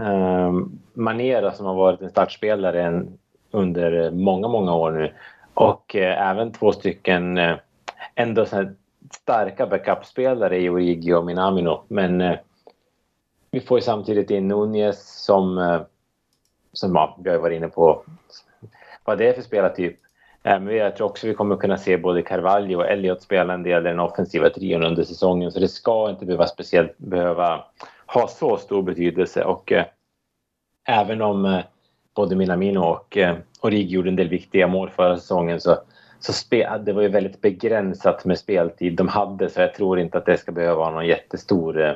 [0.01, 0.51] eh,
[0.93, 3.03] Manera som har varit en startspelare
[3.51, 5.13] under eh, många, många år nu
[5.53, 7.55] och eh, även två stycken eh,
[8.15, 8.71] ändå så
[9.13, 11.83] starka backupspelare i Origi och Minamino.
[11.87, 12.37] Men eh,
[13.51, 15.81] vi får ju samtidigt in Nunez som, eh,
[16.73, 18.03] som ja, vi har varit inne på
[19.03, 19.99] vad det är för spelartyp.
[20.43, 23.63] Eh, men jag tror också vi kommer kunna se både Carvalho och Elliot spela en
[23.63, 25.51] del i den offensiva trion under säsongen.
[25.51, 27.63] Så det ska inte behöva speciellt behöva
[28.05, 29.43] ha så stor betydelse.
[29.43, 29.85] Och eh,
[30.87, 31.59] även om eh,
[32.15, 35.77] både Minamino och eh, Origi gjorde en del viktiga mål förra säsongen så,
[36.19, 40.17] så spe, det var ju väldigt begränsat med speltid de hade så jag tror inte
[40.17, 41.95] att det ska behöva ha någon jättestor eh,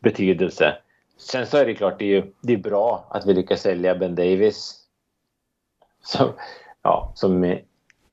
[0.00, 0.76] betydelse.
[1.18, 3.94] Sen så är det klart, det är, ju, det är bra att vi lyckas sälja
[3.94, 4.82] Ben Davis.
[6.02, 6.32] Som,
[6.82, 7.58] ja, som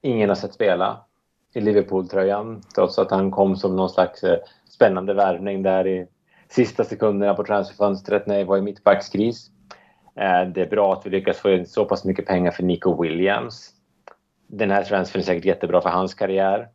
[0.02, 1.06] ingen har sett spela
[1.54, 6.08] i Liverpool-tröjan trots att han kom som någon slags eh, spännande värvning där i
[6.50, 9.50] sista sekunderna på transferfönstret när det var i mittbackskris.
[10.16, 13.02] Eh, det är bra att vi lyckas få in så pass mycket pengar för Nico
[13.02, 13.72] Williams.
[14.48, 16.70] Den här transfern är säkert jättebra för hans karriär.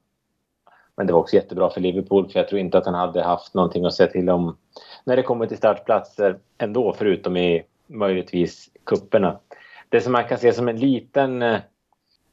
[0.96, 3.54] Men det var också jättebra för Liverpool för jag tror inte att han hade haft
[3.54, 4.56] någonting att säga till om
[5.04, 9.38] när det kommer till startplatser ändå förutom i möjligtvis kupperna.
[9.88, 11.60] Det som man kan se som en liten, eh,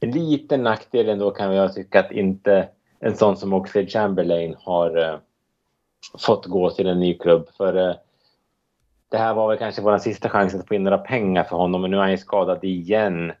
[0.00, 2.68] en liten nackdel ändå kan jag tycka att inte
[3.00, 5.18] en sån som Oxlade Chamberlain har eh,
[6.18, 7.48] fått gå till en ny klubb.
[7.56, 7.96] För
[9.08, 11.82] det här var väl kanske vår sista chans att få in några pengar för honom
[11.82, 13.32] men nu är han ju skadad igen.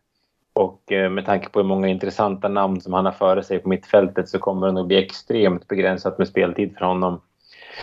[0.52, 3.68] Och eh, med tanke på hur många intressanta namn som han har före sig på
[3.68, 7.20] mittfältet så kommer det nog bli extremt begränsat med speltid för honom.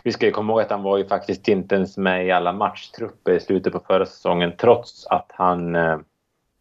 [0.04, 2.54] Vi ska ju komma ihåg att han var ju faktiskt inte ens med i alla
[2.54, 5.98] matchtrupper i slutet på förra säsongen trots att han eh,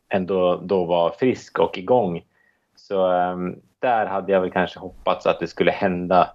[0.08, 2.22] ändå då var frisk och igång.
[2.76, 3.36] Så eh,
[3.78, 6.30] där hade jag väl kanske hoppats att det skulle hända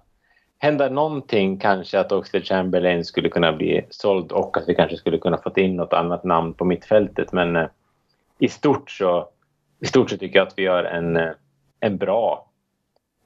[0.58, 5.18] hända någonting kanske att Oxlade Chamberlain skulle kunna bli såld och att vi kanske skulle
[5.18, 7.32] kunna fått in något annat namn på mittfältet.
[7.32, 7.66] Men eh,
[8.38, 9.28] i stort så
[9.80, 11.30] i stort så tycker jag att vi gör en, eh,
[11.80, 12.50] en bra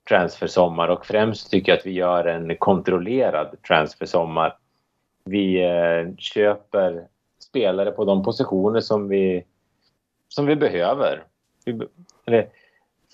[0.08, 4.56] transfersommar och främst tycker jag att vi gör en kontrollerad transfersommar.
[5.24, 7.06] Vi eh, köper
[7.42, 9.44] spelare på de positioner som vi
[10.28, 11.24] som vi behöver.
[11.64, 11.80] Vi,
[12.26, 12.48] eller,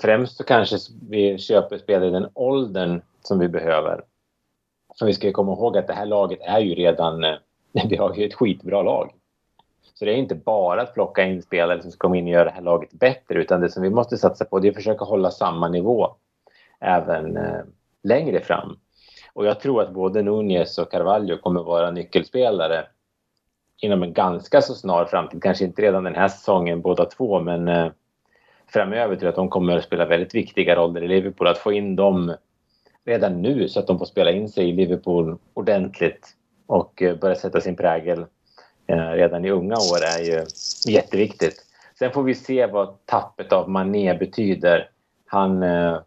[0.02, 0.76] främst så kanske
[1.08, 4.04] vi köper spelare i den åldern som vi behöver.
[4.98, 7.24] För vi ska komma ihåg att det här laget är ju redan...
[7.24, 7.36] Eh,
[7.88, 9.12] vi har ju ett skitbra lag.
[9.94, 12.44] Så det är inte bara att plocka in spelare som ska komma in och göra
[12.44, 15.04] det här laget bättre utan det som vi måste satsa på det är att försöka
[15.04, 16.14] hålla samma nivå
[16.80, 17.60] även eh,
[18.02, 18.78] längre fram.
[19.32, 22.86] Och jag tror att både Nunez och Carvalho kommer vara nyckelspelare
[23.82, 25.42] inom en ganska så snar framtid.
[25.42, 27.90] Kanske inte redan den här säsongen båda två men eh,
[28.68, 31.46] framöver till att de kommer att spela väldigt viktiga roller i Liverpool.
[31.46, 32.34] Att få in dem
[33.04, 36.28] redan nu så att de får spela in sig i Liverpool ordentligt
[36.66, 38.26] och eh, börja sätta sin prägel
[38.86, 40.44] eh, redan i unga år är ju
[40.92, 41.64] jätteviktigt.
[41.98, 44.90] Sen får vi se vad tappet av Mané betyder.
[45.26, 45.98] Han eh,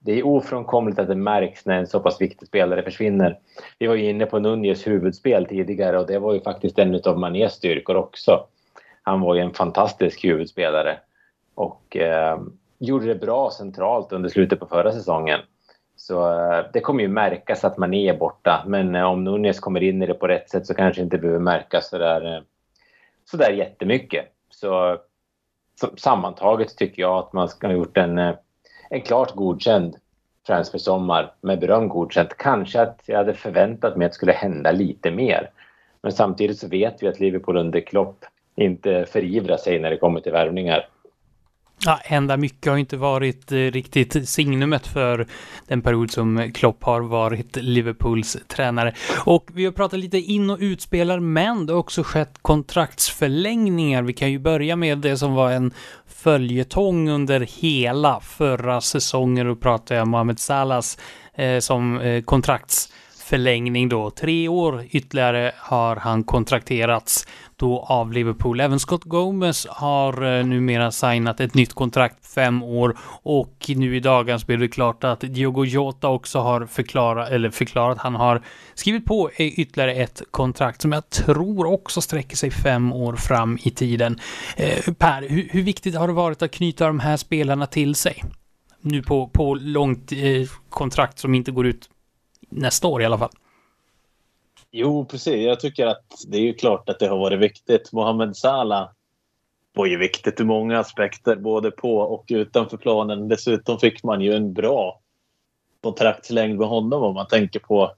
[0.00, 3.38] det är ofrånkomligt att det märks när en så pass viktig spelare försvinner.
[3.78, 7.18] Vi var ju inne på Nunez huvudspel tidigare och det var ju faktiskt en av
[7.18, 8.46] Manés styrkor också.
[9.02, 10.98] Han var ju en fantastisk huvudspelare
[11.56, 12.40] och eh,
[12.78, 15.40] gjorde det bra centralt under slutet på förra säsongen.
[15.96, 18.64] Så eh, det kommer ju märkas att man är borta.
[18.66, 21.18] Men eh, om Nunez kommer in i det på rätt sätt så kanske det inte
[21.18, 22.42] behöver märkas sådär, eh,
[23.24, 24.26] sådär jättemycket.
[24.50, 24.98] Så,
[25.80, 28.34] så sammantaget tycker jag att man ska ha gjort en, eh,
[28.90, 29.96] en klart godkänd
[30.46, 32.36] transfersommar med beröm godkänt.
[32.36, 35.50] Kanske att jag hade förväntat mig att det skulle hända lite mer.
[36.02, 38.24] Men samtidigt så vet vi att Liverpool under Klopp
[38.56, 40.88] inte förivrar sig när det kommer till värvningar.
[41.84, 45.26] Ja, hända mycket har inte varit eh, riktigt signumet för
[45.66, 48.94] den period som Klopp har varit Liverpools tränare.
[49.24, 54.02] Och vi har pratat lite in och utspelare, men det har också skett kontraktsförlängningar.
[54.02, 55.72] Vi kan ju börja med det som var en
[56.06, 59.46] följetong under hela förra säsongen.
[59.46, 60.98] Då pratar jag om Mohamed Salahs
[61.34, 62.22] eh, som eh,
[63.26, 64.10] förlängning då.
[64.10, 68.60] Tre år ytterligare har han kontrakterats då av Liverpool.
[68.60, 74.00] Även Scott Gomez har eh, numera signat ett nytt kontrakt fem år och nu i
[74.00, 78.42] dagen så blev det klart att Diogo Jota också har förklarat, eller förklarat, han har
[78.74, 83.70] skrivit på ytterligare ett kontrakt som jag tror också sträcker sig fem år fram i
[83.70, 84.20] tiden.
[84.56, 88.24] Eh, per, hur, hur, viktigt har det varit att knyta de här spelarna till sig?
[88.80, 91.88] Nu på, på långt eh, kontrakt som inte går ut
[92.56, 93.30] nästa år i alla fall.
[94.70, 95.46] Jo, precis.
[95.46, 97.92] Jag tycker att det är ju klart att det har varit viktigt.
[97.92, 98.90] Mohamed Salah
[99.74, 103.28] var ju viktigt ur många aspekter, både på och utanför planen.
[103.28, 105.00] Dessutom fick man ju en bra
[105.80, 107.92] kontraktslängd med honom om man tänker på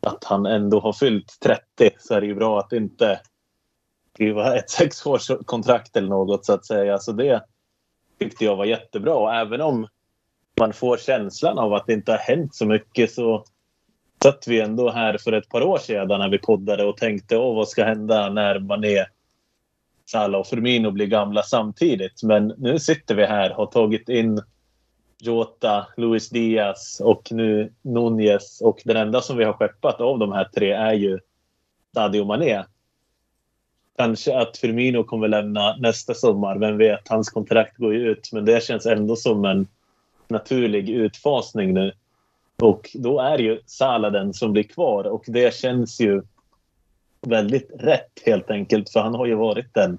[0.00, 3.20] att han ändå har fyllt 30 så är det ju bra att inte
[4.14, 6.98] skriva ett sexårskontrakt eller något så att säga.
[6.98, 7.42] Så det
[8.18, 9.14] tyckte jag var jättebra.
[9.14, 9.88] Och även om
[10.60, 13.44] man får känslan av att det inte har hänt så mycket så
[14.22, 17.56] satt vi ändå här för ett par år sedan när vi poddade och tänkte Åh,
[17.56, 19.06] vad ska hända när Mané,
[20.06, 22.22] Salah och Firmino blir gamla samtidigt.
[22.22, 24.40] Men nu sitter vi här, har tagit in
[25.20, 28.60] Jota, Luis Diaz och nu Nunez.
[28.60, 31.18] Och den enda som vi har skeppat av de här tre är ju
[31.94, 32.64] Sadio Mané.
[33.96, 36.58] Kanske att Firmino kommer lämna nästa sommar.
[36.58, 38.32] Vem vet, hans kontrakt går ju ut.
[38.32, 39.66] Men det känns ändå som en
[40.28, 41.92] naturlig utfasning nu.
[42.62, 46.22] Och då är ju Salah som blir kvar och det känns ju
[47.20, 49.98] väldigt rätt helt enkelt för han har ju varit den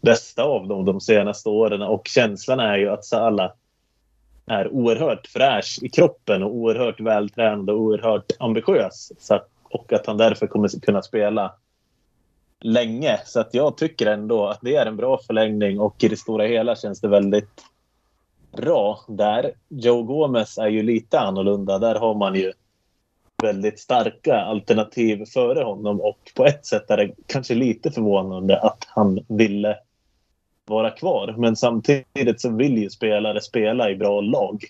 [0.00, 3.52] bästa av dem de senaste åren och känslan är ju att Salah
[4.46, 9.12] är oerhört fräsch i kroppen och oerhört vältränad och oerhört ambitiös.
[9.18, 11.54] Så att, och att han därför kommer kunna spela
[12.60, 13.20] länge.
[13.24, 16.46] Så att jag tycker ändå att det är en bra förlängning och i det stora
[16.46, 17.62] hela känns det väldigt
[18.52, 19.52] bra där.
[19.68, 21.78] Joe Gomez är ju lite annorlunda.
[21.78, 22.52] Där har man ju
[23.42, 28.84] väldigt starka alternativ före honom och på ett sätt är det kanske lite förvånande att
[28.88, 29.78] han ville
[30.64, 31.34] vara kvar.
[31.38, 34.64] Men samtidigt så vill ju spelare spela i bra lag.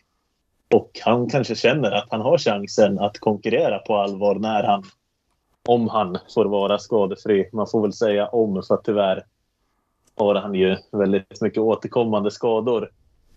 [0.74, 4.84] Och han kanske känner att han har chansen att konkurrera på allvar när han,
[5.68, 7.48] om han får vara skadefri.
[7.52, 9.24] Man får väl säga om för att tyvärr
[10.16, 12.90] har han ju väldigt mycket återkommande skador.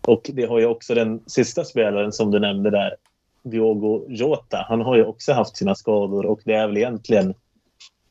[0.08, 2.96] Och det har ju också den sista spelaren som du nämnde där,
[3.44, 4.66] Diogo Jota.
[4.70, 7.34] Han har ju också haft sina skador och det är väl egentligen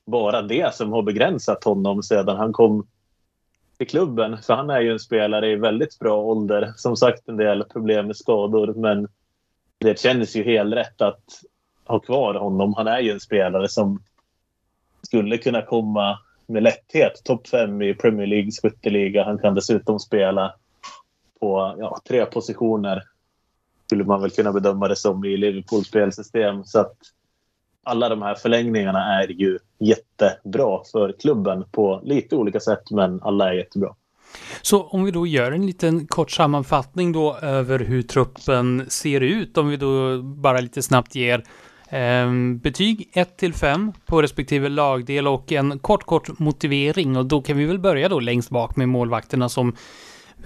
[0.07, 2.87] bara det som har begränsat honom sedan han kom
[3.79, 4.43] till klubben.
[4.43, 6.73] För han är ju en spelare i väldigt bra ålder.
[6.77, 9.09] Som sagt en del problem med skador men
[9.79, 11.25] det känns ju helt rätt att
[11.85, 12.75] ha kvar honom.
[12.75, 14.03] Han är ju en spelare som
[15.03, 19.25] skulle kunna komma med lätthet topp fem i Premier Leagues skytteliga.
[19.25, 20.55] Han kan dessutom spela
[21.45, 23.03] på ja, tre positioner
[23.87, 26.65] skulle man väl kunna bedöma det som i Liverpools spelsystem.
[26.65, 26.97] Så att
[27.83, 33.49] alla de här förlängningarna är ju jättebra för klubben på lite olika sätt, men alla
[33.49, 33.95] är jättebra.
[34.63, 39.59] Så om vi då gör en liten kort sammanfattning då över hur truppen ser ut,
[39.59, 41.45] om vi då bara lite snabbt ger
[41.89, 47.43] eh, betyg 1 till 5 på respektive lagdel och en kort, kort motivering och då
[47.43, 49.77] kan vi väl börja då längst bak med målvakterna som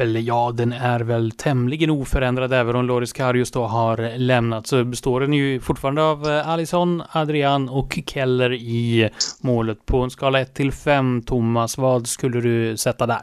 [0.00, 4.66] eller ja, den är väl tämligen oförändrad även om Loris Karius då har lämnat.
[4.66, 9.86] Så består den ju fortfarande av eh, Alisson, Adrian och Keller i målet.
[9.86, 13.22] På en skala 1 till 5, Thomas, vad skulle du sätta där?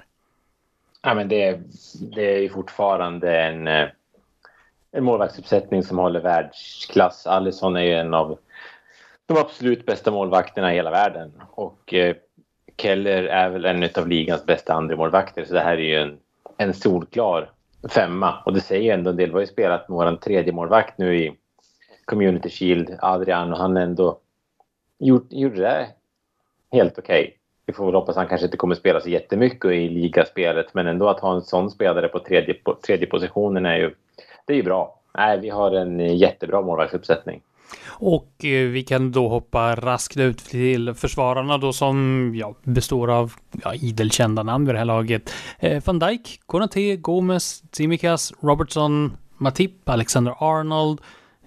[1.02, 1.60] Ja, men det,
[2.16, 3.88] det är ju fortfarande en, eh,
[4.92, 7.28] en målvaktsuppsättning som håller världsklass.
[7.28, 8.38] Alisson är ju en av
[9.26, 11.32] de absolut bästa målvakterna i hela världen.
[11.52, 12.16] Och eh,
[12.78, 16.18] Keller är väl en av ligans bästa andremålvakter, så det här är ju en
[16.58, 17.52] en solklar
[17.90, 18.34] femma.
[18.46, 19.30] Och det säger ändå en del.
[19.30, 21.38] Vi har ju spelat med vår tredje målvakt nu i
[22.06, 24.20] Community Shield, Adrian, och han ändå
[25.00, 25.88] gjort, gjorde det
[26.72, 27.24] helt okej.
[27.24, 27.34] Okay.
[27.66, 30.88] Vi får väl hoppas att han kanske inte kommer spela så jättemycket i ligaspelet, men
[30.88, 33.96] ändå att ha en sån spelare på tredje, på tredje positionen är ju,
[34.46, 35.00] det är ju bra.
[35.18, 37.42] nej, vi har en jättebra målvaktsuppsättning.
[37.88, 43.34] Och eh, vi kan då hoppa raskt ut till försvararna då som ja, består av
[43.64, 45.34] ja, idelkända namn vid det här laget.
[45.60, 51.02] Eh, Van Dijk, Konate, Gomes, Tsimikas, Robertson, Matip, Alexander Arnold,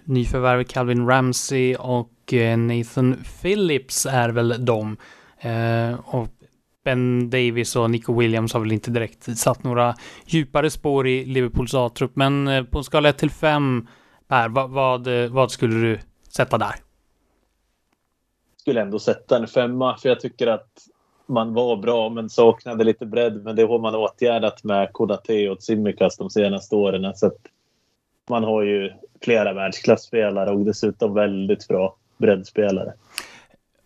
[0.05, 4.97] nyförvärv Calvin Ramsey och eh, Nathan Phillips är väl de.
[5.41, 6.29] Eh, och
[6.85, 9.95] Ben Davis och Nico Williams har väl inte direkt satt några
[10.27, 13.87] djupare spår i Liverpools A-trupp, men eh, på en skala 1 till 5
[14.29, 16.75] Per, vad, vad, vad skulle du sätta där?
[18.57, 20.69] Skulle ändå sätta en femma, för jag tycker att
[21.29, 23.45] man var bra men saknade lite bredd.
[23.45, 27.13] Men det har man åtgärdat med Konate och Tsimikas de senaste åren.
[27.15, 27.33] Så
[28.31, 32.93] man har ju flera världsklasspelare och dessutom väldigt bra breddspelare.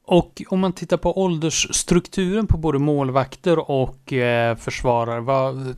[0.04, 5.76] Och om man tittar på åldersstrukturen på både målvakter och eh, försvarare, vad,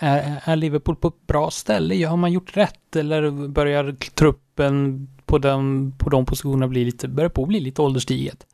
[0.00, 2.06] är, är, Liverpool på ett bra ställe?
[2.06, 7.30] Har man gjort rätt eller börjar truppen på de, på de positionerna bli lite, börjar
[7.30, 8.46] på att bli lite ålderstiget?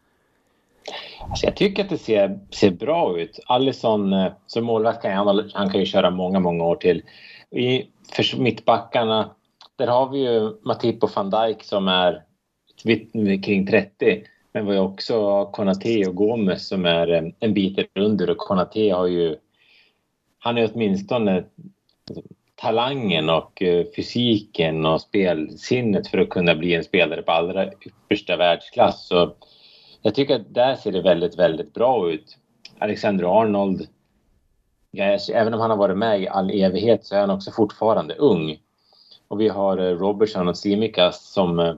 [1.20, 3.40] Alltså jag tycker att det ser, ser bra ut.
[3.46, 7.02] Allison eh, som målvakt kan han, han kan ju köra många, många år till.
[7.50, 7.82] I
[8.12, 9.30] för mittbackarna,
[9.76, 12.22] där har vi ju Matip och van Dijk som är
[13.42, 14.22] kring 30.
[14.52, 18.90] Men vi har också Konate och Gomes som är eh, en bit under och Konate
[18.90, 19.36] har ju...
[20.46, 21.44] Han är åtminstone
[22.54, 28.36] talangen och eh, fysiken och spelsinnet för att kunna bli en spelare på allra yppersta
[28.36, 29.06] världsklass.
[29.06, 29.34] Så
[30.02, 32.38] jag tycker att där ser det väldigt, väldigt bra ut.
[32.78, 33.88] Alexander Arnold,
[35.32, 38.58] även om han har varit med i all evighet så är han också fortfarande ung.
[39.28, 41.58] Och vi har eh, Robertson och Simikas som...
[41.58, 41.74] Eh,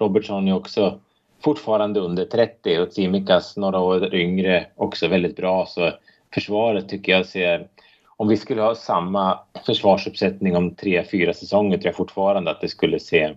[0.00, 1.00] Robertson är också
[1.44, 5.66] fortfarande under 30 och Tsimikas några år yngre också väldigt bra.
[5.66, 5.92] Så
[6.34, 7.68] försvaret tycker jag ser...
[8.24, 12.68] Om vi skulle ha samma försvarsuppsättning om tre, fyra säsonger tror jag fortfarande att det
[12.68, 13.36] skulle se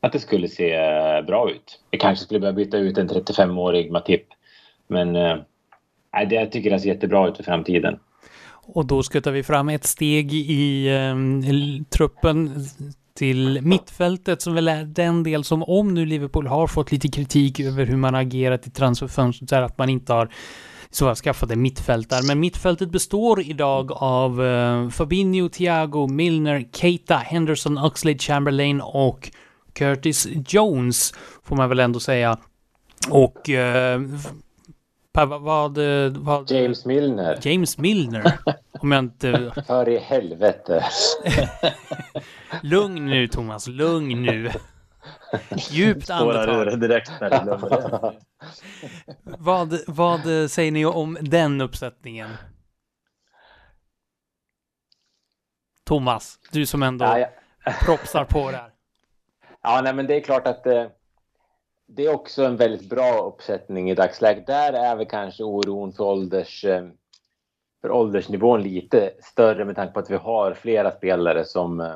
[0.00, 1.80] att det skulle se eh, bra ut.
[1.90, 4.22] Vi kanske skulle behöva byta ut en 35-årig Matip.
[4.88, 5.36] Men äh,
[6.28, 7.98] det, jag tycker det ser jättebra ut för framtiden.
[8.50, 11.16] Och då skuttar vi fram ett steg i eh,
[11.90, 12.54] truppen
[13.14, 17.60] till mittfältet som väl är den del som om nu Liverpool har fått lite kritik
[17.60, 20.28] över hur man agerat i transferfönstret så att man inte har
[20.90, 22.20] så har skaffat en mittfältare.
[22.26, 29.30] Men mittfältet består idag av uh, Fabinho, Thiago, Milner, Keita, Henderson, Oxlade, Chamberlain och
[29.72, 32.38] Curtis Jones får man väl ändå säga.
[33.10, 34.18] Och uh,
[35.12, 35.78] vad, vad,
[36.16, 37.38] vad, James Milner.
[37.42, 38.38] James Milner.
[38.80, 39.52] Om jag inte...
[39.66, 40.84] För i helvete.
[42.62, 44.50] lugn nu Thomas, lugn nu.
[45.70, 46.80] Djupt andetag.
[46.80, 48.12] direkt när det
[49.38, 52.30] vad, vad säger ni om den uppsättningen?
[55.84, 57.72] Thomas, du som ändå ja, ja.
[57.84, 58.70] propsar på det här.
[59.62, 60.86] Ja, nej, men det är klart att eh,
[61.86, 64.46] det är också en väldigt bra uppsättning i dagsläget.
[64.46, 66.88] Där är väl kanske oron för, ålders, eh,
[67.80, 71.94] för åldersnivån lite större med tanke på att vi har flera spelare som eh,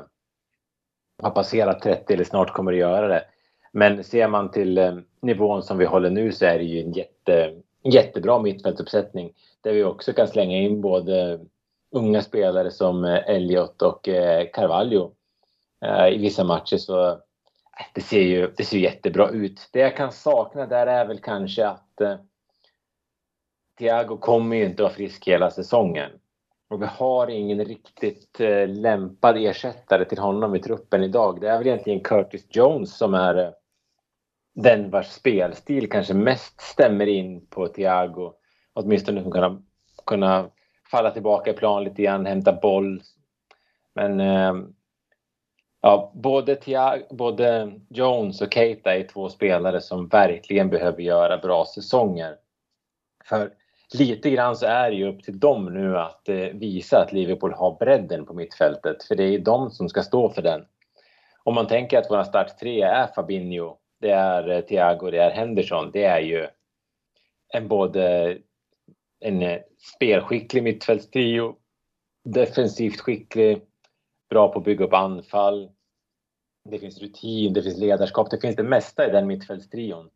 [1.21, 3.23] har passerat 30 eller snart kommer att göra det.
[3.71, 6.91] Men ser man till eh, nivån som vi håller nu så är det ju en
[6.91, 11.39] jätte, jättebra mittfältsuppsättning där vi också kan slänga in både
[11.91, 15.11] unga spelare som eh, Elliot och eh, Carvalho
[16.11, 16.77] i vissa matcher.
[16.77, 17.19] Så
[17.93, 19.69] det ser ju det ser jättebra ut.
[19.71, 22.01] Det jag kan sakna där är väl kanske att
[23.77, 26.11] Thiago kommer ju inte vara frisk hela säsongen.
[26.73, 31.41] Och vi har ingen riktigt eh, lämpad ersättare till honom i truppen idag.
[31.41, 33.49] Det är väl egentligen Curtis Jones som är eh,
[34.55, 38.33] den vars spelstil kanske mest stämmer in på Thiago.
[38.73, 39.61] Åtminstone kunna,
[40.05, 40.49] kunna
[40.91, 43.01] falla tillbaka i plan lite grann, hämta boll.
[43.95, 44.53] Men eh,
[45.81, 51.65] Ja, både, Thiago, både Jones och Keita är två spelare som verkligen behöver göra bra
[51.65, 52.35] säsonger.
[53.25, 53.53] För
[53.93, 57.53] lite grann så är det ju upp till dem nu att eh, visa att Liverpool
[57.53, 59.03] har bredden på mittfältet.
[59.03, 60.65] För det är de som ska stå för den.
[61.43, 65.31] Om man tänker att våra start tre är Fabinho, det är eh, Thiago, det är
[65.31, 65.91] Henderson.
[65.93, 66.47] Det är ju
[67.53, 68.37] en både eh,
[69.19, 69.59] en
[69.95, 71.55] spelskicklig mittfältstrio,
[72.23, 73.61] defensivt skicklig,
[74.29, 75.69] bra på att bygga upp anfall.
[76.69, 80.09] Det finns rutin, det finns ledarskap, det finns det mesta i den mittfältstrion.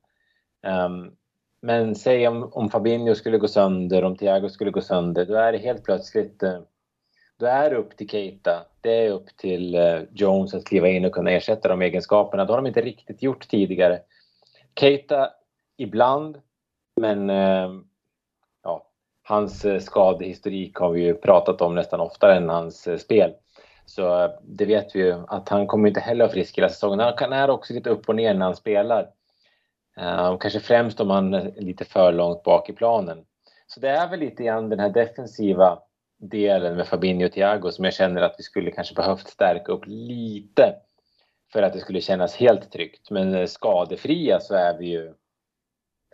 [0.67, 1.15] Um,
[1.61, 5.51] men säg om, om Fabinho skulle gå sönder, om Thiago skulle gå sönder, då är
[5.51, 6.59] det helt plötsligt eh,
[7.39, 8.65] då är det upp till Keita.
[8.81, 12.45] Det är upp till eh, Jones att kliva in och kunna ersätta de egenskaperna.
[12.45, 13.99] Det har de inte riktigt gjort tidigare.
[14.79, 15.29] Keita
[15.77, 16.41] ibland,
[17.01, 17.69] men eh,
[18.63, 18.87] ja,
[19.23, 23.33] hans skadehistorik har vi ju pratat om nästan oftare än hans spel.
[23.85, 27.13] Så det vet vi ju att han kommer inte heller vara frisk hela säsongen.
[27.17, 29.09] Han är också lite upp och ner när han spelar.
[29.97, 33.25] Eh, kanske främst om man är lite för långt bak i planen.
[33.67, 35.79] Så det är väl lite grann den här defensiva
[36.17, 39.83] delen med Fabinho och Thiago som jag känner att vi skulle kanske behövt stärka upp
[39.85, 40.75] lite
[41.51, 43.11] för att det skulle kännas helt tryggt.
[43.11, 45.13] Men eh, skadefria så är vi ju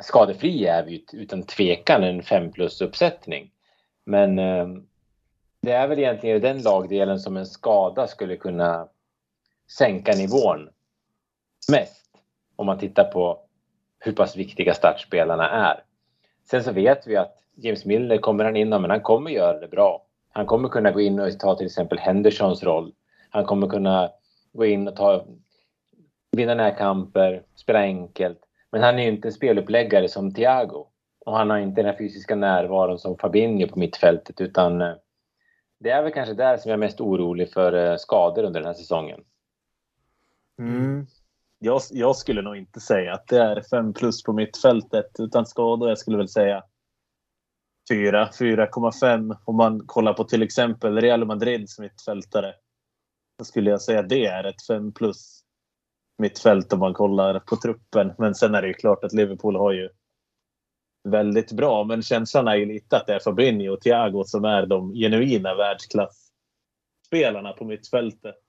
[0.02, 3.52] skadefria är vi ju utan tvekan en 5 plus uppsättning.
[4.06, 4.68] Men eh,
[5.62, 8.88] det är väl egentligen den lagdelen som en skada skulle kunna
[9.78, 10.70] sänka nivån
[11.72, 12.10] mest
[12.56, 13.40] om man tittar på
[14.04, 15.84] hur pass viktiga startspelarna är.
[16.50, 19.68] Sen så vet vi att James Milner kommer han in men han kommer göra det
[19.68, 20.06] bra.
[20.32, 22.94] Han kommer kunna gå in och ta till exempel Hendersons roll.
[23.30, 24.10] Han kommer kunna
[24.54, 25.26] gå in och ta,
[26.32, 28.40] vinna närkamper, spela enkelt.
[28.72, 30.88] Men han är ju inte en speluppläggare som Thiago.
[31.26, 34.94] Och han har inte den här fysiska närvaron som Fabinho på mittfältet utan eh,
[35.80, 38.68] det är väl kanske där som jag är mest orolig för eh, skador under den
[38.68, 39.24] här säsongen.
[40.60, 41.08] Mm.
[41.66, 45.90] Jag, jag, skulle nog inte säga att det är 5 plus på mittfältet utan skador.
[45.90, 46.64] Jag skulle väl säga
[47.92, 49.38] 4, 4,5.
[49.46, 52.56] Om man kollar på till exempel Real Madrids mittfältare.
[53.38, 55.44] Då skulle jag säga att det är ett 5 plus
[56.18, 58.14] mittfält om man kollar på truppen.
[58.18, 59.90] Men sen är det ju klart att Liverpool har ju
[61.10, 61.84] väldigt bra.
[61.84, 65.56] Men känslan är ju lite att det är Fabinho och Thiago som är de genuina
[65.56, 68.44] världsklassspelarna på mittfältet.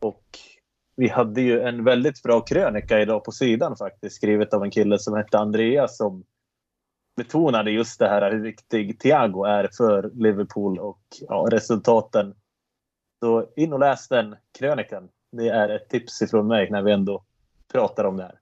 [0.00, 0.38] Och
[0.96, 4.98] vi hade ju en väldigt bra krönika idag på sidan faktiskt, skrivet av en kille
[4.98, 6.24] som hette Andreas som
[7.16, 12.34] betonade just det här hur viktig Thiago är för Liverpool och ja, resultaten.
[13.20, 15.08] Så in och läs den krönikan.
[15.32, 17.24] Det är ett tips ifrån mig när vi ändå
[17.72, 18.38] pratar om det här.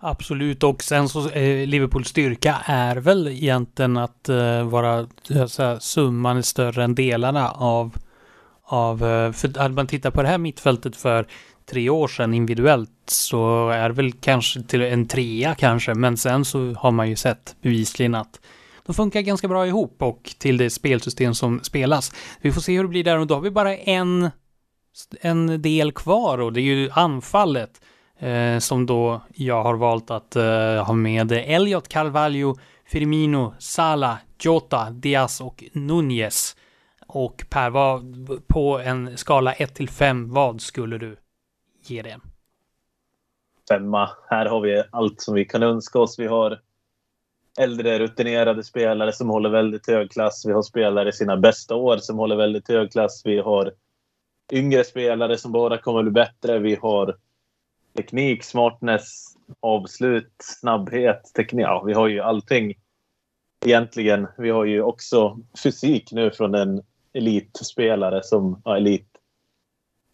[0.00, 5.80] Absolut, och sen så eh, Liverpools styrka är väl egentligen att eh, vara eh, så
[5.80, 7.96] summan är större än delarna av,
[8.62, 11.26] av eh, för hade man tittat på det här mittfältet för
[11.66, 16.44] tre år sedan individuellt så är det väl kanske till en trea kanske, men sen
[16.44, 18.40] så har man ju sett bevisligen att
[18.86, 22.12] de funkar ganska bra ihop och till det spelsystem som spelas.
[22.40, 24.30] Vi får se hur det blir där och då har vi bara en,
[25.20, 27.80] en del kvar och det är ju anfallet
[28.18, 32.56] eh, som då jag har valt att eh, ha med Elliot Carvalho,
[32.86, 36.56] Firmino, Sala, Jota, Diaz och Nunez.
[37.06, 38.02] Och Per, vad,
[38.46, 41.16] på en skala 1 till 5, vad skulle du
[41.90, 42.20] ge det?
[43.68, 44.10] Femma.
[44.28, 46.18] Här har vi allt som vi kan önska oss.
[46.18, 46.60] Vi har
[47.58, 50.46] äldre rutinerade spelare som håller väldigt hög klass.
[50.46, 53.22] Vi har spelare i sina bästa år som håller väldigt hög klass.
[53.24, 53.72] Vi har
[54.52, 56.58] yngre spelare som bara kommer bli bättre.
[56.58, 57.16] Vi har
[57.96, 61.64] teknik, smartness, avslut, snabbhet, teknik.
[61.64, 62.74] Ja, vi har ju allting
[63.66, 64.26] egentligen.
[64.38, 69.08] Vi har ju också fysik nu från en elitspelare som, ja, elit,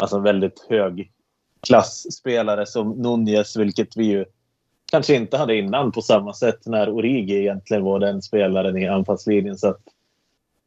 [0.02, 1.12] alltså väldigt hög
[1.60, 4.24] klassspelare som Nunez, vilket vi ju
[4.90, 9.58] kanske inte hade innan på samma sätt när Origi egentligen var den spelaren i anfallslinjen.
[9.58, 9.80] Så att,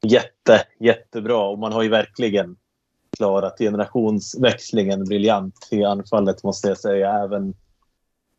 [0.02, 2.56] jätte, jättebra och man har ju verkligen
[3.16, 7.12] klarat generationsväxlingen briljant i anfallet måste jag säga.
[7.12, 7.54] Även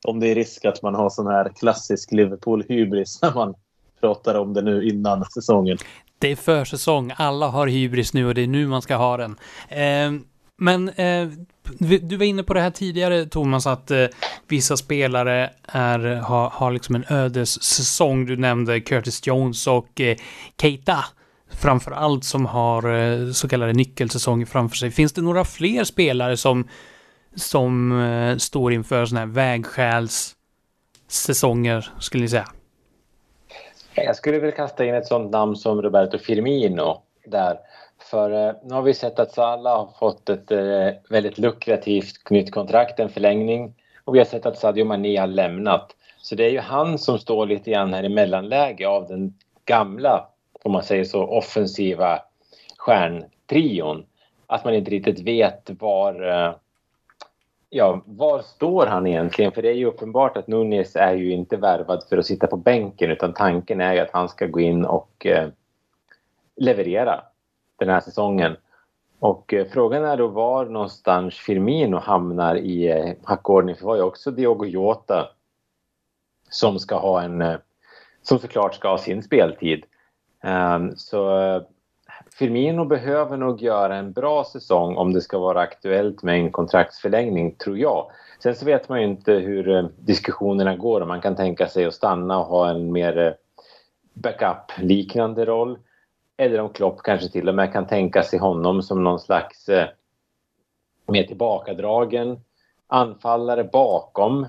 [0.03, 3.55] om det är risk att man har sån här klassisk Liverpool-hybris när man
[3.99, 5.77] pratar om det nu innan säsongen.
[6.19, 9.35] Det är försäsong, alla har hybris nu och det är nu man ska ha den.
[9.69, 10.21] Eh,
[10.57, 11.29] men eh,
[12.01, 14.05] du var inne på det här tidigare Thomas, att eh,
[14.47, 18.25] vissa spelare är, har, har liksom en ödessäsong.
[18.25, 20.17] Du nämnde Curtis Jones och eh,
[20.61, 21.05] Keita
[21.55, 24.91] framför allt som har eh, så kallade nyckelsäsonger framför sig.
[24.91, 26.67] Finns det några fler spelare som,
[27.35, 32.47] som eh, står inför sådana här vägskälssäsonger, skulle ni säga?
[33.95, 37.57] Jag skulle vilja kasta in ett sådant namn som Roberto Firmino där.
[38.13, 42.51] För eh, nu har vi sett att Salah har fått ett eh, väldigt lukrativt nytt
[42.51, 43.73] kontrakt, en förlängning.
[44.03, 45.95] Och vi har sett att Sadio Mané har lämnat.
[46.17, 49.33] Så det är ju han som står lite grann här i mellanläge av den
[49.65, 50.27] gamla
[50.63, 52.19] om man säger så, offensiva
[52.77, 54.05] stjärntrion.
[54.47, 56.53] Att man inte riktigt vet var, eh,
[57.69, 59.51] ja, var står han egentligen?
[59.51, 62.57] För det är ju uppenbart att Nunes är ju inte värvad för att sitta på
[62.57, 65.49] bänken utan tanken är ju att han ska gå in och eh,
[66.55, 67.23] leverera
[67.85, 68.55] den här säsongen.
[69.19, 73.75] Och eh, frågan är då var någonstans Firmino hamnar i eh, hackordning.
[73.75, 75.29] För det var ju också Diogo Jota
[76.49, 77.55] som ska ha en, eh,
[78.21, 79.83] som såklart ska ha sin speltid.
[80.43, 81.61] Ehm, så eh,
[82.31, 87.55] Firmino behöver nog göra en bra säsong om det ska vara aktuellt med en kontraktsförlängning,
[87.55, 88.11] tror jag.
[88.39, 91.93] Sen så vet man ju inte hur diskussionerna går om man kan tänka sig att
[91.93, 93.35] stanna och ha en mer
[94.13, 95.77] backup-liknande roll.
[96.37, 99.87] Eller om Klopp kanske till och med kan tänka sig honom som någon slags eh,
[101.07, 102.39] mer tillbakadragen
[102.87, 104.47] anfallare bakom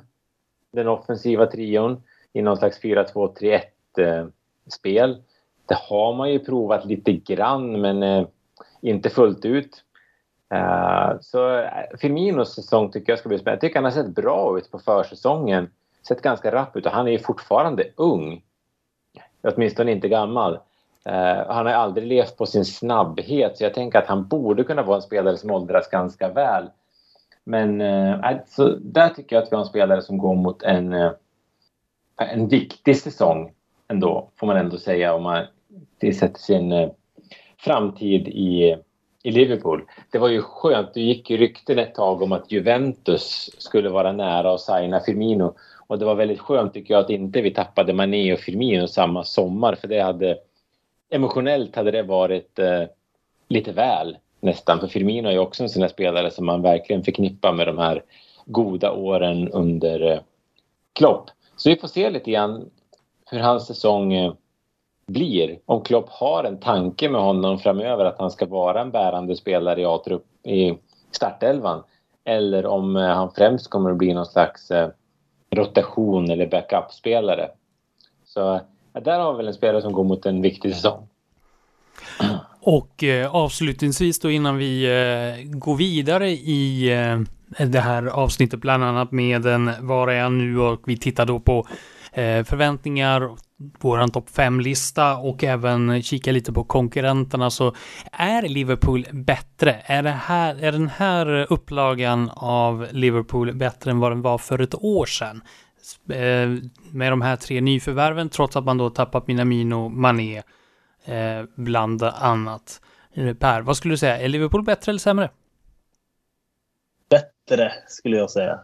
[0.72, 3.60] den offensiva trion i någon slags 4-2-3-1
[3.98, 4.26] eh,
[4.66, 5.22] spel.
[5.66, 8.26] Det har man ju provat lite grann men eh,
[8.80, 9.84] inte fullt ut.
[10.54, 13.56] Uh, så eh, Firminos säsong tycker jag ska bli spännande.
[13.56, 15.70] Jag tycker han har sett bra ut på försäsongen.
[16.08, 18.42] Sett ganska rapp ut och han är ju fortfarande ung.
[19.42, 20.58] Åtminstone inte gammal.
[21.08, 24.82] Uh, han har aldrig levt på sin snabbhet så jag tänker att han borde kunna
[24.82, 26.68] vara en spelare som åldras ganska väl.
[27.44, 30.92] Men eh, så där tycker jag att vi har en spelare som går mot en,
[30.92, 31.12] eh,
[32.16, 33.52] en viktig säsong
[33.88, 35.46] ändå, får man ändå säga om man
[36.00, 36.90] sätter sin
[37.58, 38.76] framtid i
[39.24, 39.82] i Liverpool.
[40.10, 40.94] Det var ju skönt.
[40.94, 45.54] Det gick ju rykten ett tag om att Juventus skulle vara nära att signa Firmino.
[45.86, 49.24] Och det var väldigt skönt tycker jag att inte vi tappade Mané och Firmino samma
[49.24, 50.38] sommar för det hade
[51.14, 52.82] emotionellt hade det varit eh,
[53.48, 54.80] lite väl nästan.
[54.80, 57.78] För Firmino är ju också en sån här spelare som man verkligen förknippar med de
[57.78, 58.02] här
[58.46, 60.18] goda åren under eh,
[60.92, 61.30] Klopp.
[61.56, 62.70] Så vi får se lite grann
[63.30, 64.32] hur hans säsong eh,
[65.06, 65.58] blir.
[65.66, 69.80] Om Klopp har en tanke med honom framöver att han ska vara en bärande spelare
[69.80, 70.74] i, A-trupp, i
[71.10, 71.82] startelvan.
[72.24, 74.88] Eller om eh, han främst kommer att bli någon slags eh,
[75.50, 77.50] rotation eller backup-spelare.
[78.24, 78.60] Så
[79.00, 81.08] där har vi väl en spelare som går mot en viktig säsong.
[82.60, 88.84] Och eh, avslutningsvis då innan vi eh, går vidare i eh, det här avsnittet, bland
[88.84, 90.58] annat med en Var är jag nu?
[90.58, 91.66] och vi tittar då på
[92.12, 93.30] eh, förväntningar
[93.80, 97.74] våran topp 5-lista och även kika lite på konkurrenterna så
[98.12, 99.82] är Liverpool bättre?
[99.84, 104.58] Är, det här, är den här upplagan av Liverpool bättre än vad den var för
[104.58, 105.42] ett år sedan?
[106.08, 106.48] Eh,
[106.92, 110.42] med de här tre nyförvärven trots att man då tappat Minamino, Mané
[111.04, 112.80] eh, bland annat.
[113.12, 114.18] Eh, per, vad skulle du säga?
[114.18, 115.30] Är Liverpool bättre eller sämre?
[117.08, 118.60] Bättre skulle jag säga.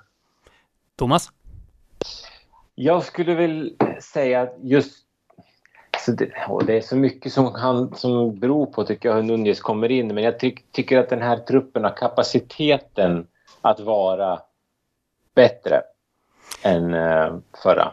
[0.96, 1.28] Thomas?
[2.74, 5.06] Jag skulle väl säga att just
[6.06, 6.32] så det,
[6.66, 10.14] det, är så mycket som, han, som beror på tycker jag hur Nunez kommer in
[10.14, 13.26] men jag ty, tycker att den här truppen har kapaciteten
[13.60, 14.40] att vara
[15.34, 15.82] bättre
[16.62, 17.92] än eh, förra.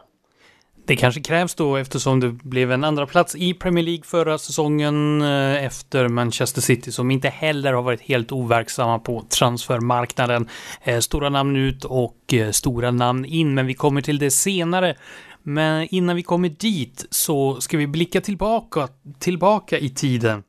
[0.85, 5.21] Det kanske krävs då eftersom det blev en andra plats i Premier League förra säsongen
[5.21, 10.49] eh, efter Manchester City som inte heller har varit helt overksamma på transfermarknaden.
[10.83, 14.95] Eh, stora namn ut och stora namn in, men vi kommer till det senare.
[15.43, 18.87] Men innan vi kommer dit så ska vi blicka tillbaka,
[19.19, 20.43] tillbaka i tiden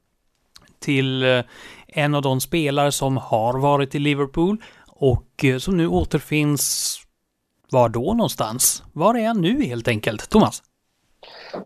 [0.81, 1.43] till
[1.89, 6.99] en av de spelare som har varit i Liverpool och som nu återfinns
[7.73, 8.83] var då någonstans?
[8.93, 10.31] Var är han nu helt enkelt?
[10.31, 10.63] Thomas?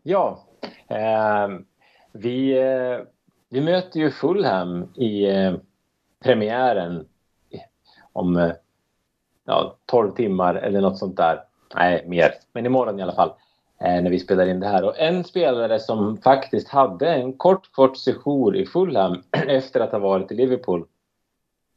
[0.02, 0.44] Ja,
[0.88, 1.48] eh,
[2.12, 2.98] vi, eh,
[3.48, 5.54] vi möter ju Fulham i eh,
[6.24, 7.06] premiären
[8.12, 8.52] om eh,
[9.44, 11.42] ja, 12 timmar eller något sånt där.
[11.74, 12.34] Nej, mer.
[12.52, 13.32] Men imorgon i alla fall.
[13.80, 14.84] Eh, när vi spelar in det här.
[14.84, 19.98] Och en spelare som faktiskt hade en kort, kort sejour i Fulham efter att ha
[19.98, 20.86] varit i Liverpool.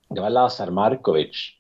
[0.09, 1.51] Det var Lazar Markovic.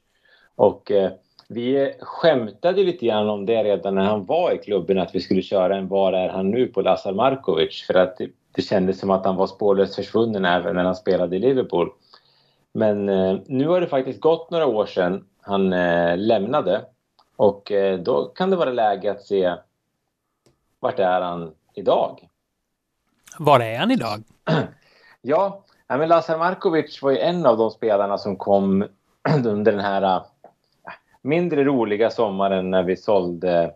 [0.55, 1.11] Och eh,
[1.47, 5.41] vi skämtade lite grann om det redan när han var i klubben att vi skulle
[5.41, 9.09] köra en Var är han nu på Lazar Markovic för att det, det kändes som
[9.09, 11.89] att han var spårlöst försvunnen även när han spelade i Liverpool.
[12.73, 16.81] Men eh, nu har det faktiskt gått några år sedan han eh, lämnade
[17.35, 19.55] och eh, då kan det vara läge att se
[20.79, 22.27] vart är han idag?
[23.39, 24.23] Var är han idag?
[25.21, 28.85] ja, men Lazar Markovic var ju en av de spelarna som kom
[29.45, 30.21] under den här
[31.25, 33.73] mindre roliga sommaren när vi sålde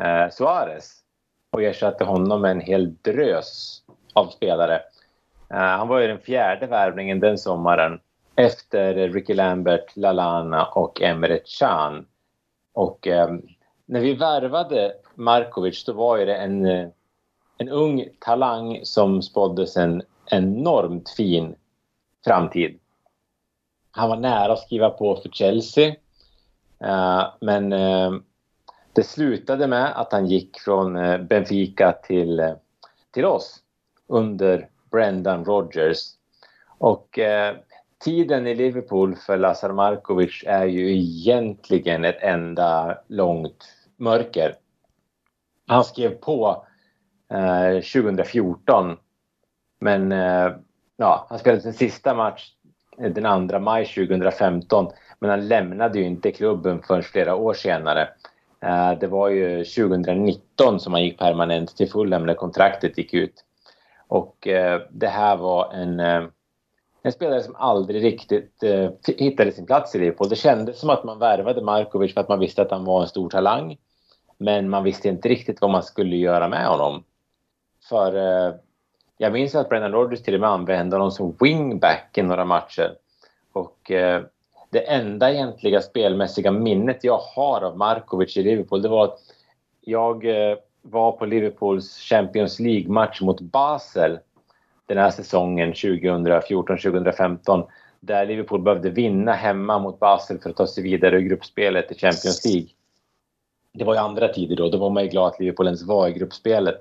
[0.00, 0.92] eh, Suarez
[1.50, 3.82] och ersatte honom med en hel drös
[4.12, 4.82] av spelare.
[5.50, 8.00] Eh, han var ju den fjärde värvningen den sommaren
[8.36, 12.06] efter Ricky Lambert, Lalana och Emre Can.
[12.72, 13.30] Och eh,
[13.86, 16.66] när vi värvade Markovic då var det en,
[17.58, 21.54] en ung talang som spåddes en enormt fin
[22.24, 22.78] framtid.
[23.90, 25.94] Han var nära att skriva på för Chelsea
[26.82, 28.12] Eh, men eh,
[28.92, 32.54] det slutade med att han gick från eh, Benfica till, eh,
[33.10, 33.58] till oss
[34.08, 35.98] under Brendan Rodgers.
[36.78, 37.56] Och eh,
[38.04, 43.64] tiden i Liverpool för Lazar Markovic är ju egentligen ett enda långt
[43.96, 44.54] mörker.
[45.66, 46.66] Han skrev på
[47.92, 48.96] 2014
[49.80, 50.10] men
[50.96, 52.50] ja, han spelade sin sista match
[52.98, 54.92] den 2 maj 2015
[55.22, 58.08] men han lämnade ju inte klubben förrän flera år senare.
[58.60, 63.44] Eh, det var ju 2019 som han gick permanent till Fulham när kontraktet gick ut.
[64.08, 66.24] Och eh, det här var en, eh,
[67.02, 68.64] en spelare som aldrig riktigt
[69.06, 70.28] hittade sin plats i Liverpool.
[70.28, 73.08] Det kändes som att man värvade Markovic för att man visste att han var en
[73.08, 73.76] stor talang.
[74.38, 77.04] Men man visste inte riktigt vad man skulle göra med honom.
[77.88, 78.12] För
[79.16, 82.94] jag minns att Brennan Rodgers till och med använde honom som wingback i några matcher.
[83.52, 83.90] Och
[84.72, 89.18] det enda egentliga spelmässiga minnet jag har av Markovic i Liverpool det var att
[89.80, 94.18] jag eh, var på Liverpools Champions League-match mot Basel
[94.86, 97.66] den här säsongen 2014-2015
[98.00, 101.94] där Liverpool behövde vinna hemma mot Basel för att ta sig vidare i gruppspelet i
[101.94, 102.68] Champions League.
[103.74, 106.08] Det var ju andra tider då, då var man ju glad att Liverpool ens var
[106.08, 106.80] i gruppspelet.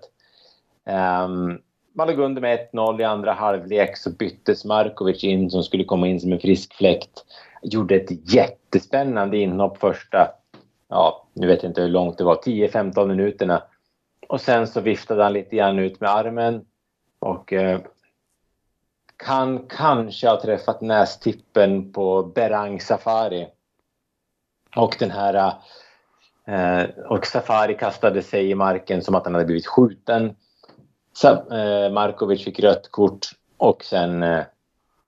[0.85, 1.59] Um,
[1.93, 6.07] man låg under med 1-0 i andra halvlek så byttes Markovic in som skulle komma
[6.07, 7.25] in som en frisk fläkt.
[7.61, 10.31] Gjorde ett jättespännande inhopp första,
[10.87, 13.63] ja, nu vet jag inte hur långt det var, 10-15 minuterna.
[14.27, 16.65] Och sen så viftade han lite grann ut med armen
[17.19, 17.81] och eh,
[19.17, 23.47] kan kanske ha träffat nästippen på Berang Safari.
[24.75, 25.53] Och den här
[26.47, 30.35] eh, och Safari kastade sig i marken som att han hade blivit skjuten.
[31.23, 34.43] Eh, Markovic fick rött kort och sen eh,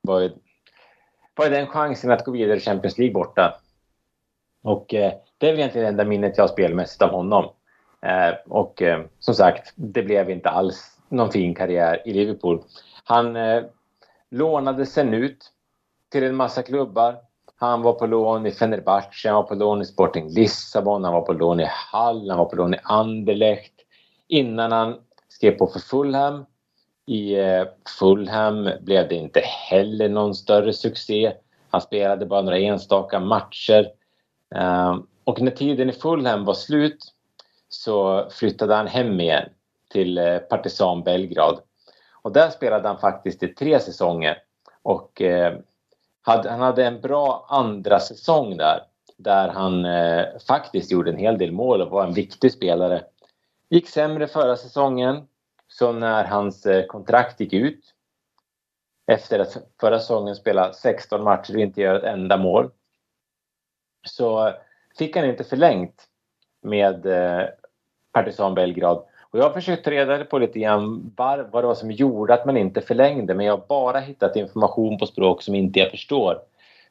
[0.02, 0.32] var,
[1.36, 3.60] var den chansen att gå vidare i Champions League borta.
[4.64, 7.46] Och eh, det är väl egentligen det enda minnet jag har spelmässigt av honom.
[8.02, 12.64] Eh, och eh, som sagt, det blev inte alls någon fin karriär i Liverpool.
[13.04, 13.64] Han eh,
[14.30, 15.52] lånade sen ut
[16.12, 17.18] till en massa klubbar.
[17.56, 21.22] Han var på lån i Fenerbahce, han var på lån i Sporting Lissabon, han var
[21.22, 23.74] på lån i Hall, han var på lån i Anderlecht.
[24.28, 24.96] Innan han
[25.28, 26.46] skrev på för Fulham.
[27.06, 27.66] I eh,
[28.00, 31.34] Fulham blev det inte heller någon större succé.
[31.70, 33.92] Han spelade bara några enstaka matcher.
[34.56, 37.14] Ehm, och när tiden i Fulham var slut
[37.70, 39.50] så flyttade han hem igen
[39.90, 41.60] till Partisan Partizan Belgrad.
[42.22, 44.38] Och där spelade han faktiskt i tre säsonger.
[44.82, 45.58] Och eh,
[46.22, 48.84] han hade en bra andra säsong där.
[49.18, 49.86] Där han
[50.48, 53.04] faktiskt gjorde en hel del mål och var en viktig spelare.
[53.70, 55.28] Gick sämre förra säsongen.
[55.80, 57.94] Så när hans eh, kontrakt gick ut
[59.08, 62.72] efter att förra säsongen spela 16 matcher och inte göra ett enda mål
[64.08, 64.54] så
[64.98, 66.08] fick han inte förlängt
[66.62, 67.52] med Partisan
[68.12, 69.06] Partizan Belgrad.
[69.22, 72.34] Och jag har försökt ta reda på lite grann var, vad det var som gjorde
[72.34, 75.92] att man inte förlängde men jag har bara hittat information på språk som inte jag
[75.92, 76.40] förstår.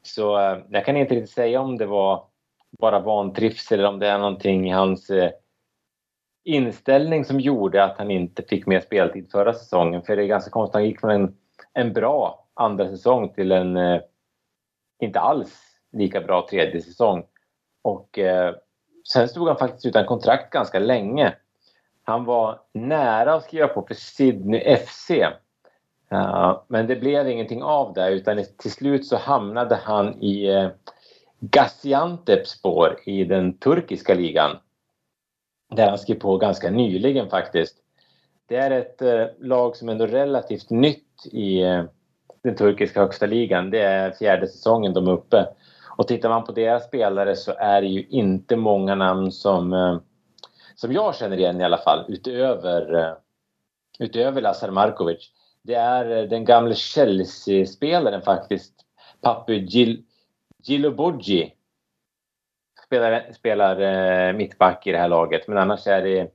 [0.02, 2.24] Så eh, jag kan inte riktigt säga om det var
[2.70, 5.10] bara vantrivsel eller om det är någonting i hans
[6.44, 10.02] inställning som gjorde att han inte fick mer speltid förra säsongen.
[10.02, 11.36] För det är ganska konstigt, han gick från en,
[11.72, 14.00] en bra andra säsong till en eh,
[15.00, 15.60] inte alls
[15.92, 17.24] lika bra tredje säsong.
[17.82, 18.54] Och eh,
[19.12, 21.34] sen stod han faktiskt utan kontrakt ganska länge.
[22.04, 25.10] Han var nära att skriva på för Sydney FC.
[26.12, 30.68] Uh, men det blev ingenting av det utan till slut så hamnade han i eh,
[31.40, 34.56] Gazianteps spår i den turkiska ligan
[35.76, 37.76] där han skrev på ganska nyligen faktiskt.
[38.48, 41.84] Det är ett eh, lag som är ändå relativt nytt i eh,
[42.42, 43.70] den turkiska högsta ligan.
[43.70, 45.46] Det är fjärde säsongen de är uppe.
[45.96, 49.98] Och tittar man på deras spelare så är det ju inte många namn som, eh,
[50.74, 53.14] som jag känner igen i alla fall utöver, eh,
[53.98, 55.30] utöver Lazar Markovic.
[55.62, 58.74] Det är eh, den gamle Chelsea-spelaren faktiskt,
[59.20, 60.04] Papu Gil,
[60.62, 61.54] Giloboggi
[62.92, 66.30] spelar, spelar eh, mittback i det här laget men annars är det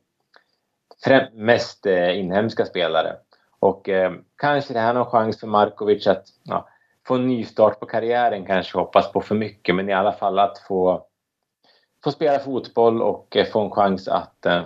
[1.33, 3.15] mest eh, inhemska spelare.
[3.59, 6.67] Och eh, kanske det här är någon chans för Markovic att ja,
[7.07, 10.57] få en nystart på karriären kanske hoppas på för mycket men i alla fall att
[10.57, 11.05] få,
[12.03, 14.61] få spela fotboll och eh, få en chans att eh,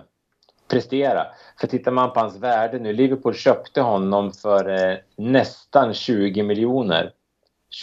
[0.68, 1.28] prestera.
[1.60, 7.14] För tittar man på hans värde nu, Liverpool köpte honom för eh, nästan 20 miljoner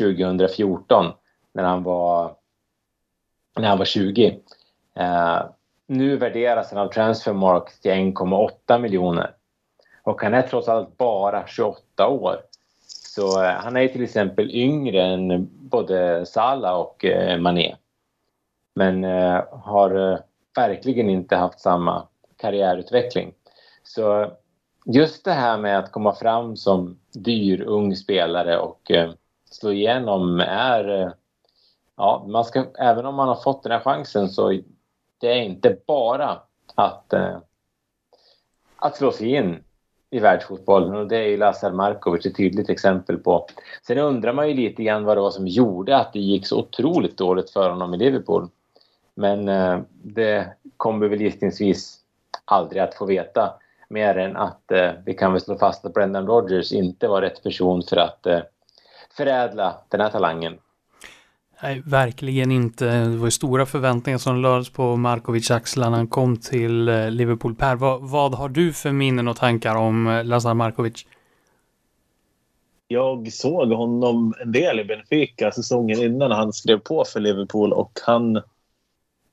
[0.00, 1.12] 2014
[1.54, 2.37] när han var
[3.58, 4.40] när han var 20.
[4.94, 5.42] Eh,
[5.86, 9.34] nu värderas han av Transfermark till 1,8 miljoner.
[10.02, 12.36] Och han är trots allt bara 28 år.
[12.86, 17.76] Så eh, han är till exempel yngre än både Salah och eh, Mané.
[18.74, 20.18] Men eh, har eh,
[20.56, 22.06] verkligen inte haft samma
[22.36, 23.32] karriärutveckling.
[23.82, 24.32] Så
[24.84, 29.10] just det här med att komma fram som dyr ung spelare och eh,
[29.50, 31.10] slå igenom är eh,
[31.98, 34.60] ja, man ska, även om man har fått den här chansen så
[35.20, 36.38] det är inte bara
[36.74, 37.38] att, eh,
[38.76, 39.62] att slå sig in
[40.10, 43.46] i världsfotbollen och det är ju Lazar Markovic ett tydligt exempel på.
[43.86, 46.58] Sen undrar man ju lite grann vad det var som gjorde att det gick så
[46.58, 48.48] otroligt dåligt för honom i Liverpool.
[49.14, 50.46] Men eh, det
[50.76, 51.98] kommer vi väl gissningsvis
[52.44, 53.54] aldrig att få veta.
[53.88, 57.42] Mer än att eh, vi kan väl slå fast att Brendan Rodgers inte var rätt
[57.42, 58.40] person för att eh,
[59.16, 60.58] förädla den här talangen.
[61.62, 62.84] Nej, verkligen inte.
[62.84, 67.10] Det var ju stora förväntningar som lades på Markovic axlar när han kom till eh,
[67.10, 67.54] Liverpool.
[67.54, 71.06] Per, vad, vad, har du för minnen och tankar om eh, Lazar Markovic?
[72.88, 77.98] Jag såg honom en del i Benfica säsongen innan han skrev på för Liverpool och
[78.02, 78.42] han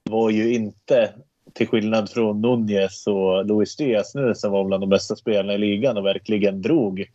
[0.04, 1.14] var ju inte,
[1.54, 5.58] till skillnad från Nunez och Luis Diaz nu, som var bland de bästa spelarna i
[5.58, 7.06] ligan och verkligen drog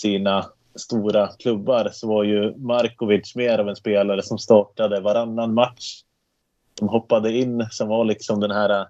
[0.00, 6.02] sina stora klubbar så var ju Markovic mer av en spelare som startade varannan match.
[6.78, 8.86] Som hoppade in, som var liksom den här äh,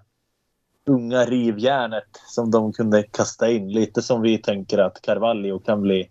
[0.85, 3.71] unga rivjärnet som de kunde kasta in.
[3.71, 6.09] Lite som vi tänker att Carvalho kan bli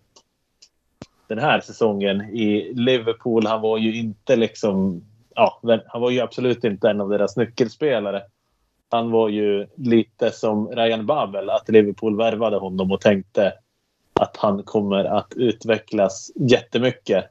[1.26, 3.46] den här säsongen i Liverpool.
[3.46, 5.04] Han var ju inte liksom...
[5.34, 8.22] Ja, han var ju absolut inte en av deras nyckelspelare.
[8.90, 13.52] Han var ju lite som Ryan Babel, att Liverpool värvade honom och tänkte
[14.24, 17.24] att han kommer att utvecklas jättemycket.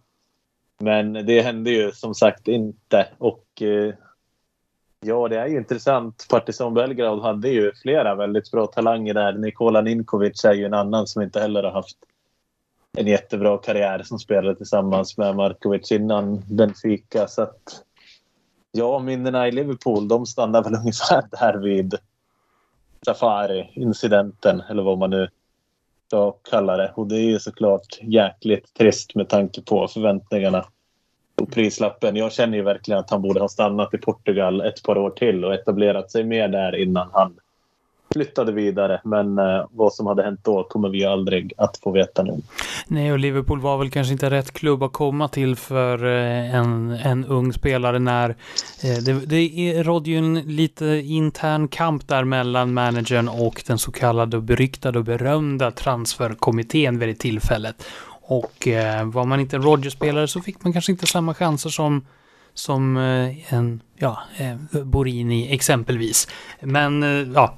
[0.79, 3.07] Men det hände ju som sagt inte.
[3.17, 3.93] Och eh,
[4.99, 6.25] ja, det är ju intressant.
[6.29, 9.33] Partizan Belgrad hade ju flera väldigt bra talanger där.
[9.33, 11.97] Nikola Ninkovic är ju en annan som inte heller har haft
[12.97, 17.27] en jättebra karriär som spelade tillsammans med Markovic innan Benfica.
[17.27, 17.83] Så att,
[18.71, 21.95] ja, minnena i Liverpool, de stannar väl ungefär där vid
[23.05, 25.29] Safari-incidenten eller vad man nu
[26.13, 26.91] ska kalla det.
[26.95, 30.65] Och det är ju såklart jäkligt trist med tanke på förväntningarna
[31.41, 32.15] och prislappen.
[32.15, 35.45] Jag känner ju verkligen att han borde ha stannat i Portugal ett par år till
[35.45, 37.37] och etablerat sig mer där innan han
[38.13, 39.01] flyttade vidare.
[39.03, 42.41] Men eh, vad som hade hänt då kommer vi aldrig att få veta nu.
[42.87, 46.91] Nej, och Liverpool var väl kanske inte rätt klubb att komma till för eh, en,
[46.91, 52.73] en ung spelare när eh, det, det rådde ju en lite intern kamp där mellan
[52.73, 57.85] managern och den så kallade beryktade och berömda transferkommittén vid det tillfället.
[58.25, 62.05] Och eh, var man inte en Rodgers-spelare så fick man kanske inte samma chanser som
[62.53, 66.27] som eh, en, ja, eh, Borini exempelvis.
[66.61, 67.57] Men eh, ja,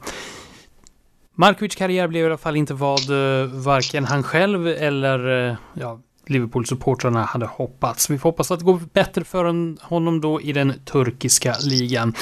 [1.38, 6.00] Markovic karriär blev i alla fall inte vad eh, varken han själv eller eh, ja,
[6.28, 8.10] Liverpool-supportrarna hade hoppats.
[8.10, 9.46] Vi får hoppas att det går bättre för
[9.88, 12.14] honom då i den turkiska ligan.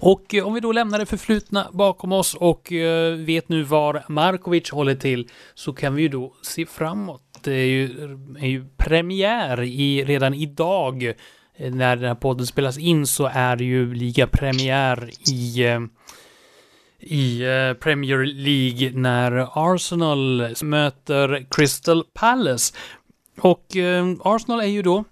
[0.00, 2.72] Och eh, om vi då lämnar det förflutna bakom oss och
[3.16, 7.22] vet nu var Markovic håller till så kan vi ju då se framåt.
[7.42, 7.84] Det är ju,
[8.40, 11.12] är ju premiär i, redan idag.
[11.58, 15.64] När den här podden spelas in så är det ju ligapremiär i
[17.02, 22.74] i eh, Premier League när Arsenal möter Crystal Palace.
[23.40, 25.04] Och eh, Arsenal är ju då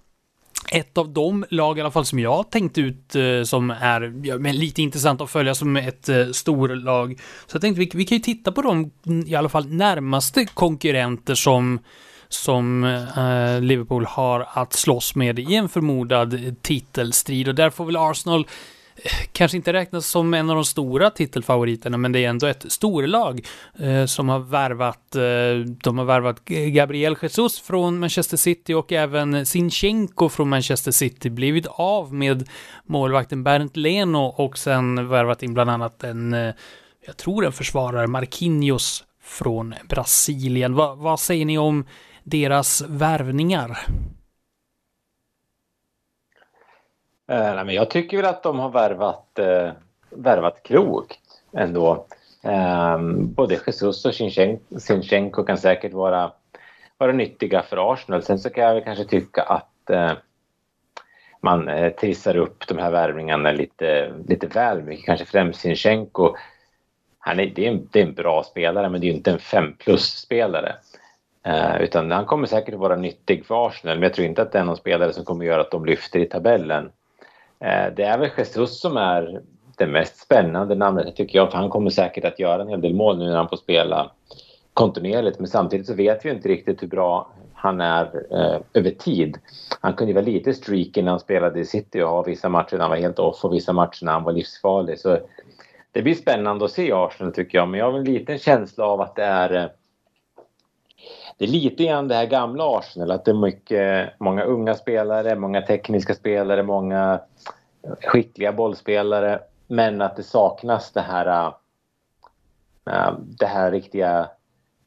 [0.70, 4.36] ett av de lag i alla fall som jag tänkt ut eh, som är ja,
[4.36, 7.20] lite intressant att följa som ett eh, storlag.
[7.46, 10.44] Så jag tänkte vi, vi kan ju titta på de mm, i alla fall närmaste
[10.44, 11.78] konkurrenter som
[12.28, 17.96] som eh, Liverpool har att slåss med i en förmodad titelstrid och där får väl
[17.96, 18.46] Arsenal
[19.32, 23.46] kanske inte räknas som en av de stora titelfavoriterna, men det är ändå ett storlag
[23.78, 25.16] eh, som har värvat.
[25.16, 31.30] Eh, de har värvat Gabriel Jesus från Manchester City och även Sinchenko från Manchester City,
[31.30, 32.48] blivit av med
[32.86, 36.54] målvakten Bernt Leno och sen värvat in bland annat en, eh,
[37.06, 40.74] jag tror en försvarare, Marquinhos från Brasilien.
[40.74, 41.86] Va, vad säger ni om
[42.24, 43.78] deras värvningar?
[47.30, 49.72] Eh, nej, men jag tycker väl att de har värvat, eh,
[50.10, 51.18] värvat klokt
[51.52, 52.06] ändå.
[52.42, 54.14] Eh, både Jesus och
[54.82, 56.32] Sinchenko kan säkert vara,
[56.98, 58.22] vara nyttiga för Arsenal.
[58.22, 60.12] Sen så kan jag väl kanske tycka att eh,
[61.40, 65.06] man eh, trissar upp de här värvningarna lite, lite väl mycket.
[65.06, 66.34] Kanske främst Sinchenko.
[67.18, 69.38] Han är, det, är en, det är en bra spelare men det är inte en
[69.38, 70.74] 5 plus-spelare.
[71.46, 74.58] Eh, utan han kommer säkert vara nyttig för Arsenal men jag tror inte att det
[74.58, 76.90] är någon spelare som kommer göra att de lyfter i tabellen.
[77.60, 79.40] Eh, det är väl Jesus som är
[79.78, 81.50] det mest spännande namnet tycker jag.
[81.50, 84.10] För han kommer säkert att göra en hel del mål nu när han får spela
[84.74, 85.38] kontinuerligt.
[85.38, 89.38] Men samtidigt så vet vi inte riktigt hur bra han är eh, över tid.
[89.80, 92.72] Han kunde ju vara lite streaky när han spelade i City och ha vissa matcher
[92.72, 94.98] när han var helt off och vissa matcher när han var livsfarlig.
[94.98, 95.18] Så
[95.92, 97.68] det blir spännande att se Arsenal tycker jag.
[97.68, 99.70] Men jag har en liten känsla av att det är eh,
[101.40, 105.36] det är lite grann det här gamla Arsenal, att det är mycket, många unga spelare,
[105.36, 107.20] många tekniska spelare, många
[108.00, 109.40] skickliga bollspelare.
[109.66, 111.52] Men att det saknas det här, äh,
[112.94, 114.28] äh, det här riktiga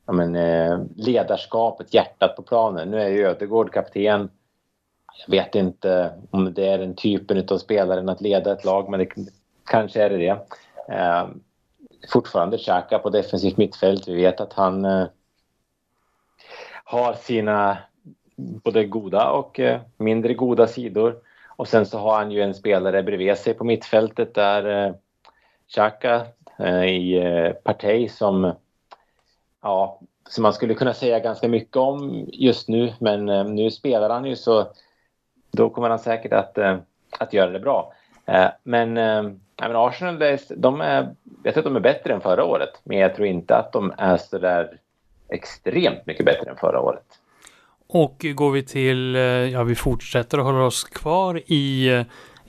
[0.05, 2.91] men, äh, ledarskapet, hjärtat på planen.
[2.91, 4.29] Nu är ju Ödegård kapten.
[5.25, 8.99] Jag vet inte om det är den typen av spelaren att leda ett lag, men
[8.99, 9.07] det,
[9.65, 10.37] kanske är det det.
[12.09, 14.07] Fortfarande Xhaka på defensivt mittfält.
[14.07, 14.85] Vi vet att han
[16.83, 17.77] har sina
[18.35, 21.15] både goda och eh, mindre goda sidor.
[21.47, 24.93] Och sen så har han ju en spelare bredvid sig på mittfältet där eh,
[25.67, 26.25] Xhaka
[26.59, 28.53] eh, i Partey som
[29.61, 32.93] ja, som man skulle kunna säga ganska mycket om just nu.
[32.99, 33.25] Men
[33.55, 34.67] nu spelar han ju så
[35.51, 36.57] då kommer han säkert att,
[37.19, 37.93] att göra det bra.
[38.63, 42.81] Men, men Arsenal, de är, jag tror att de är bättre än förra året.
[42.83, 44.79] Men jag tror inte att de är så där
[45.33, 47.03] extremt mycket bättre än förra året.
[47.87, 52.01] Och går vi till, eh, ja vi fortsätter att hålla oss kvar i, eh,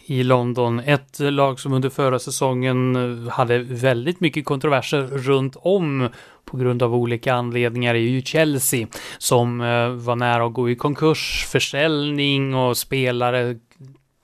[0.07, 0.81] i London.
[0.81, 6.09] Ett lag som under förra säsongen eh, hade väldigt mycket kontroverser runt om
[6.45, 8.87] på grund av olika anledningar är ju Chelsea
[9.19, 9.59] som
[10.05, 13.57] var nära att gå i konkurs, försäljning och spelare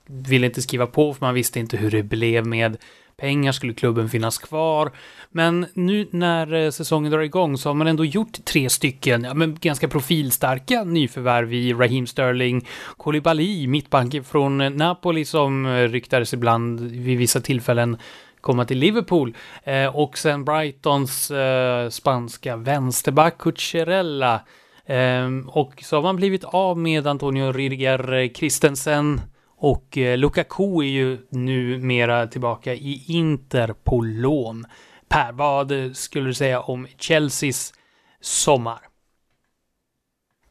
[0.07, 2.77] ville inte skriva på för man visste inte hur det blev med
[3.21, 4.91] pengar, skulle klubben finnas kvar?
[5.31, 9.33] Men nu när eh, säsongen drar igång så har man ändå gjort tre stycken, ja,
[9.33, 12.67] men ganska profilstarka nyförvärv i Raheem Sterling,
[12.97, 17.97] Koulibaly, mittbanken från eh, Napoli som eh, ryktades ibland vid vissa tillfällen
[18.41, 19.35] komma till Liverpool.
[19.63, 24.41] Eh, och sen Brightons eh, spanska vänsterback Cucurella.
[24.85, 29.21] Eh, och så har man blivit av med Antonio Rydiger Christensen
[29.61, 34.65] och eh, Lukaku är ju numera tillbaka i Inter på lån.
[35.07, 37.73] Per, vad skulle du säga om Chelseas
[38.19, 38.79] sommar?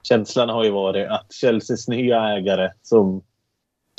[0.02, 3.22] Känslan har ju varit att Chelseas nya ägare som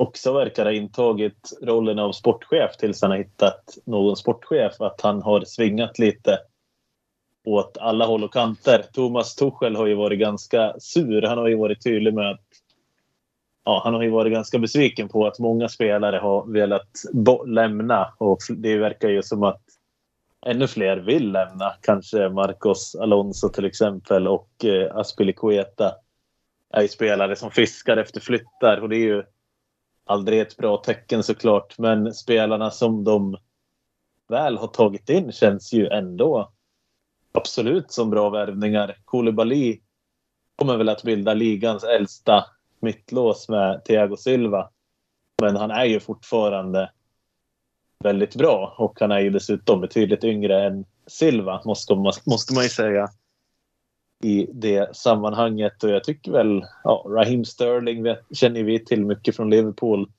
[0.02, 5.22] också verkar ha intagit rollen av sportchef tills han har hittat någon sportchef, att han
[5.22, 6.38] har svingat lite
[7.46, 8.86] åt alla håll och kanter.
[8.94, 11.22] Thomas Tuchel har ju varit ganska sur.
[11.22, 12.51] Han har ju varit tydlig med att
[13.66, 16.90] ja, han har ju varit ganska besviken på att många spelare har velat
[17.46, 19.62] lämna och det verkar ju som att
[20.46, 21.74] ännu fler vill lämna.
[21.82, 25.96] Kanske Marcos Alonso till exempel och eh, Aspilicueta
[26.74, 29.24] är ju spelare som fiskar efter flyttar och det är ju
[30.06, 31.78] aldrig ett bra tecken såklart.
[31.78, 33.38] Men spelarna som de
[34.28, 36.52] väl har tagit in känns ju ändå
[37.32, 38.98] absolut som bra värvningar.
[39.06, 39.80] Koulibaly
[40.56, 42.46] kommer väl att bilda ligans äldsta
[42.82, 44.70] mittlås med Thiago Silva.
[45.42, 46.92] Men han är ju fortfarande
[48.04, 52.64] väldigt bra och han är ju dessutom betydligt yngre än Silva måste man, måste man
[52.64, 53.10] ju säga
[54.24, 55.84] i det sammanhanget.
[55.84, 60.12] Och jag tycker väl, ja, Raheem Sterling vet, känner vi till mycket från Liverpool.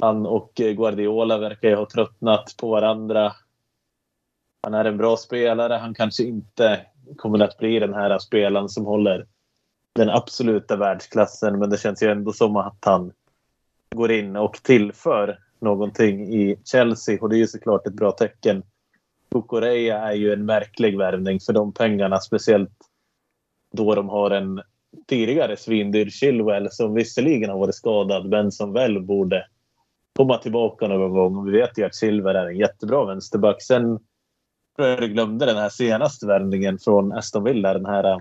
[0.00, 3.32] Han och Guardiola verkar ju ha tröttnat på varandra.
[4.62, 5.74] Han är en bra spelare.
[5.74, 9.26] Han kanske inte kommer att bli den här spelaren som håller
[9.94, 11.58] den absoluta världsklassen.
[11.58, 13.12] Men det känns ju ändå som att han
[13.94, 18.62] går in och tillför någonting i Chelsea och det är ju såklart ett bra tecken.
[19.30, 22.70] Kukureya är ju en märklig värvning för de pengarna, speciellt
[23.72, 24.62] då de har en
[25.06, 29.46] tidigare svindyr Chilwell som visserligen har varit skadad men som väl borde
[30.16, 31.36] komma tillbaka någon gång.
[31.36, 33.62] Och vi vet ju att Silver är en jättebra vänsterback.
[33.62, 33.98] Sen
[34.76, 37.72] tror jag du glömde den här senaste värvningen från Aston Villa.
[37.72, 38.20] Den här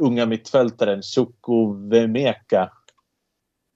[0.00, 2.70] unga mittfältaren Chukwuemeka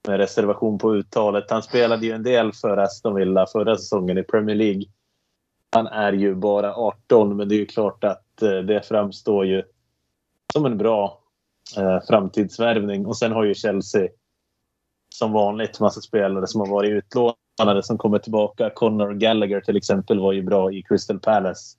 [0.08, 1.50] med reservation på uttalet.
[1.50, 4.84] Han spelade ju en del för Aston Villa förra säsongen i Premier League.
[5.70, 9.62] Han är ju bara 18 men det är ju klart att eh, det framstår ju
[10.52, 11.20] som en bra
[11.76, 13.06] eh, framtidsvärvning.
[13.06, 14.08] Och sen har ju Chelsea
[15.14, 18.70] som vanligt massa spelare som har varit utlånade som kommer tillbaka.
[18.70, 21.76] Conor Gallagher till exempel var ju bra i Crystal Palace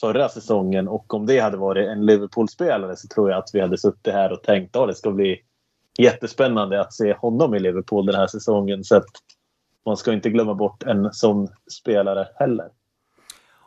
[0.00, 3.78] förra säsongen och om det hade varit en Liverpool-spelare så tror jag att vi hade
[3.78, 5.40] suttit här och tänkt att det ska bli
[5.98, 8.84] jättespännande att se honom i Liverpool den här säsongen.
[8.84, 9.10] Så att
[9.86, 12.68] man ska inte glömma bort en sån spelare heller.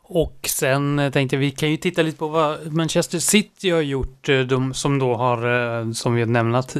[0.04, 3.80] Och sen eh, tänkte jag, vi kan ju titta lite på vad Manchester City har
[3.80, 5.38] gjort, eh, de som då har,
[5.80, 6.76] eh, som vi har nämnt,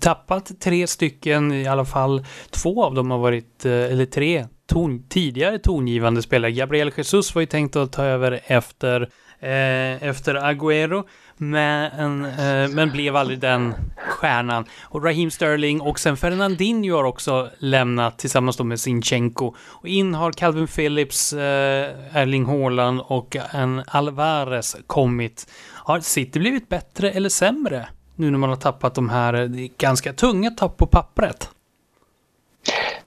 [0.00, 5.58] tappat tre stycken, i alla fall två av dem har varit, eller tre ton, tidigare
[5.58, 6.52] tongivande spelare.
[6.52, 9.00] Gabriel Jesus var ju tänkt att ta över efter,
[9.40, 11.04] eh, efter Agüero.
[11.36, 14.64] Men, eh, men blev aldrig den stjärnan.
[14.82, 19.54] Och Raheem Sterling och sen Fernandinho har också lämnat tillsammans med Sinchenko.
[19.66, 25.46] Och in har Calvin Phillips, eh, Erling Haaland och en Alvarez kommit.
[25.74, 27.88] Har City blivit bättre eller sämre?
[28.16, 31.50] Nu när man har tappat de här eh, ganska tunga tapp på pappret.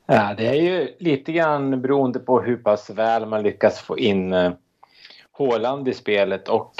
[0.08, 4.34] Ja, det är ju lite grann beroende på hur pass väl man lyckas få in
[4.34, 4.51] eh,
[5.32, 6.74] Håland i spelet och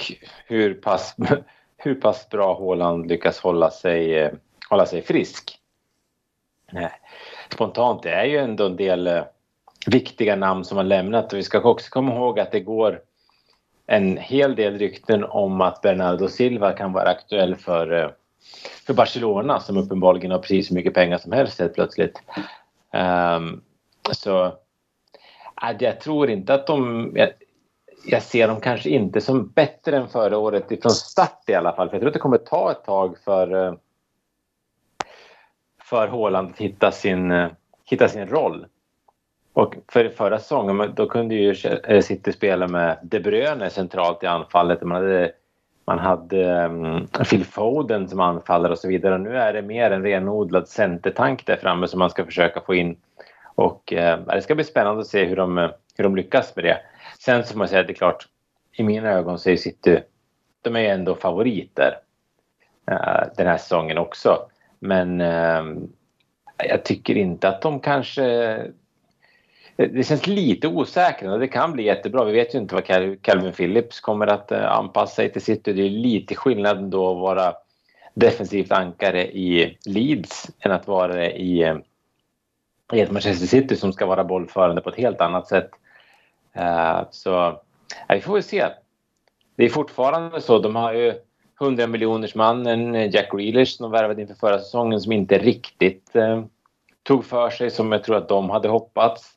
[0.46, 1.16] hur pass,
[1.78, 4.32] hur pass bra Håland lyckas hålla sig, eh,
[4.70, 5.60] hålla sig frisk.
[7.54, 9.24] Spontant det är ju ändå en del, eh,
[9.88, 13.00] viktiga namn som har lämnat och vi ska också komma ihåg att det går
[13.88, 18.16] en hel del rykten om att Bernardo Silva kan vara aktuell för,
[18.88, 22.22] för Barcelona som uppenbarligen har precis så mycket pengar som helst helt plötsligt.
[22.96, 23.62] Um,
[24.12, 27.12] så äh, jag tror inte att de...
[27.16, 27.30] Jag,
[28.06, 31.90] jag, ser dem kanske inte som bättre än förra året från start i alla fall.
[31.90, 33.74] För jag tror att det kommer ta ett tag för, eh,
[35.84, 37.50] för Håland att hitta sin, eh,
[37.86, 38.66] hitta sin roll.
[39.54, 41.56] Och för förra säsongen då kunde ju
[42.02, 44.82] City spela med De Bruyne centralt i anfallet.
[44.82, 45.32] Man hade,
[45.86, 49.14] man hade um, Phil Foden som anfallare och så vidare.
[49.14, 52.76] Och nu är det mer en renodlad centertank där framme som man ska försöka få
[52.76, 52.98] in.
[53.56, 56.78] Och uh, det ska bli spännande att se hur de, hur de lyckas med det.
[57.20, 58.28] Sen så får man säga att det är klart,
[58.72, 60.00] i mina ögon så är City,
[60.62, 61.98] de är ändå favoriter
[62.92, 64.38] uh, eh, den här säsongen också.
[64.80, 65.64] Men uh,
[66.58, 68.58] jag tycker inte att de kanske
[69.76, 72.24] det känns lite osäkert och det kan bli jättebra.
[72.24, 72.86] Vi vet ju inte vad
[73.22, 75.74] Calvin Phillips kommer att eh, anpassa sig till City.
[75.74, 77.54] Det är lite skillnad då att vara
[78.14, 81.78] defensivt ankare i Leeds än att vara det i, eh,
[82.94, 85.70] i ett Manchester City som ska vara bollförande på ett helt annat sätt.
[86.58, 87.64] Uh, så ja,
[88.10, 88.66] vi får väl se.
[89.56, 90.60] Det är fortfarande så.
[90.60, 91.14] De har ju
[91.62, 96.46] 100 miljoners mannen Jack Grealish som de värvade inför förra säsongen som inte riktigt uh,
[97.04, 99.35] tog för sig som jag tror att de hade hoppats.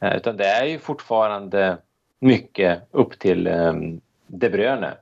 [0.00, 1.78] Eh, utan det är ju fortfarande
[2.20, 4.94] mycket upp till ehm, De Bruyne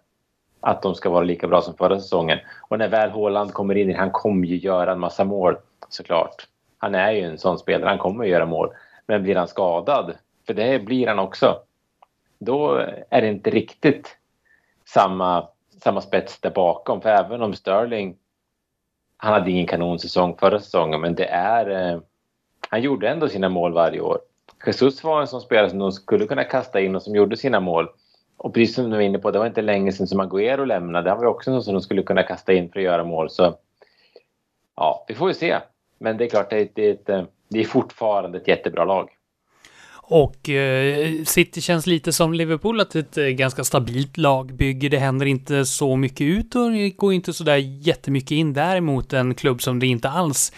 [0.61, 2.39] att de ska vara lika bra som förra säsongen.
[2.61, 5.57] Och när väl Haaland kommer in, han kommer ju göra en massa mål
[5.89, 6.49] såklart.
[6.79, 8.71] Han är ju en sån spelare, han kommer att göra mål.
[9.07, 10.15] Men blir han skadad,
[10.47, 11.59] för det blir han också,
[12.39, 12.75] då
[13.11, 14.17] är det inte riktigt
[14.85, 15.49] samma,
[15.83, 17.01] samma spets där bakom.
[17.01, 18.17] För även om Sterling,
[19.17, 21.93] han hade ingen kanonsäsong förra säsongen, men det är...
[21.95, 22.01] Eh,
[22.69, 24.19] han gjorde ändå sina mål varje år.
[24.67, 27.61] Jesus var en sån spelare som de skulle kunna kasta in och som gjorde sina
[27.61, 27.89] mål.
[28.37, 31.11] Och precis som du var inne på, det var inte länge sedan som Agüero lämnade.
[31.11, 33.31] Han var också en sån som de skulle kunna kasta in för att göra mål.
[33.31, 33.55] Så
[34.77, 35.59] ja, vi får ju se.
[35.99, 39.11] Men det är klart, det är, ett, det är fortfarande ett jättebra lag.
[40.05, 44.89] Och eh, City känns lite som Liverpool, att ett eh, ganska stabilt lagbygge.
[44.89, 48.53] Det händer inte så mycket ut och det går inte så där jättemycket in.
[48.53, 50.53] Däremot en klubb som det inte alls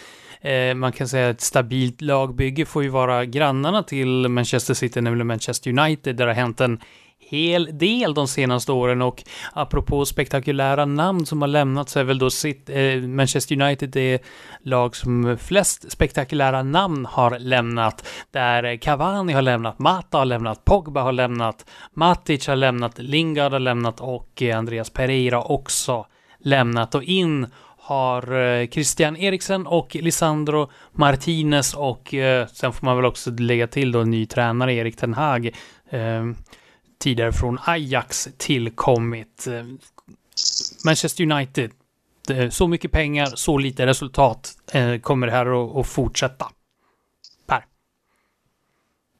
[0.45, 5.01] Eh, man kan säga att ett stabilt lagbygge får ju vara grannarna till Manchester City,
[5.01, 6.79] nämligen Manchester United, där det har hänt en
[7.19, 9.23] hel del de senaste åren och
[9.53, 14.23] apropå spektakulära namn som har lämnat så är väl då sitt, eh, Manchester United det
[14.63, 18.07] lag som flest spektakulära namn har lämnat.
[18.31, 23.59] Där Cavani har lämnat, Mata har lämnat, Pogba har lämnat, Matic har lämnat, Lingard har
[23.59, 26.05] lämnat och Andreas Pereira också
[26.39, 27.47] lämnat och in
[27.85, 33.67] har eh, Christian Eriksen och Lisandro Martinez och eh, sen får man väl också lägga
[33.67, 35.45] till då en ny tränare, Erik Ten Hag,
[35.89, 36.25] eh,
[36.99, 39.47] tidigare från Ajax tillkommit.
[39.47, 39.65] Eh,
[40.85, 41.71] Manchester United,
[42.49, 46.45] så mycket pengar, så lite resultat eh, kommer det här att fortsätta.
[47.47, 47.65] Per?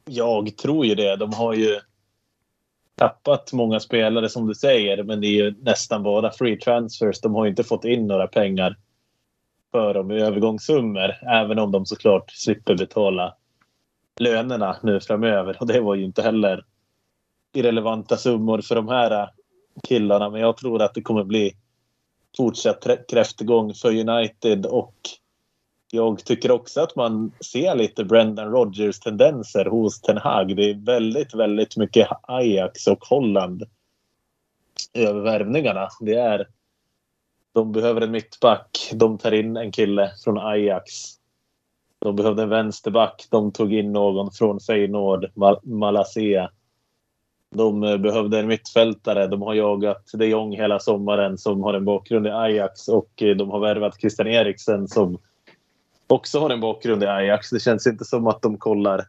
[0.06, 1.16] Jag tror ju det.
[1.16, 1.80] De har ju
[2.96, 7.22] tappat många spelare som du säger, men det är ju nästan bara free transfers.
[7.22, 8.78] De har ju inte fått in några pengar
[9.72, 13.36] för dem i övergångssummor, även om de såklart slipper betala
[14.20, 15.58] lönerna nu framöver.
[15.60, 16.66] Och det var ju inte heller
[17.54, 19.30] irrelevanta summor för de här
[19.88, 20.30] killarna.
[20.30, 21.56] Men jag tror att det kommer bli
[22.38, 24.96] fortsatt kräftgång för United och
[25.96, 30.56] jag tycker också att man ser lite Brendan Rodgers tendenser hos Ten Hag.
[30.56, 33.64] Det är väldigt, väldigt mycket Ajax och Holland
[34.94, 35.90] över värvningarna.
[36.00, 36.48] Det är,
[37.54, 38.92] de behöver en mittback.
[38.94, 40.94] De tar in en kille från Ajax.
[42.00, 43.28] De behövde en vänsterback.
[43.32, 46.50] De tog in någon från Feyenoord, Mal Malaysia.
[47.56, 49.28] De eh, behövde en mittfältare.
[49.28, 53.36] De har jagat de Jong hela sommaren som har en bakgrund i Ajax och eh,
[53.36, 55.18] de har värvat Christian Eriksen som
[56.08, 57.50] också har en bakgrund i Ajax.
[57.50, 59.06] Det känns inte som att de kollar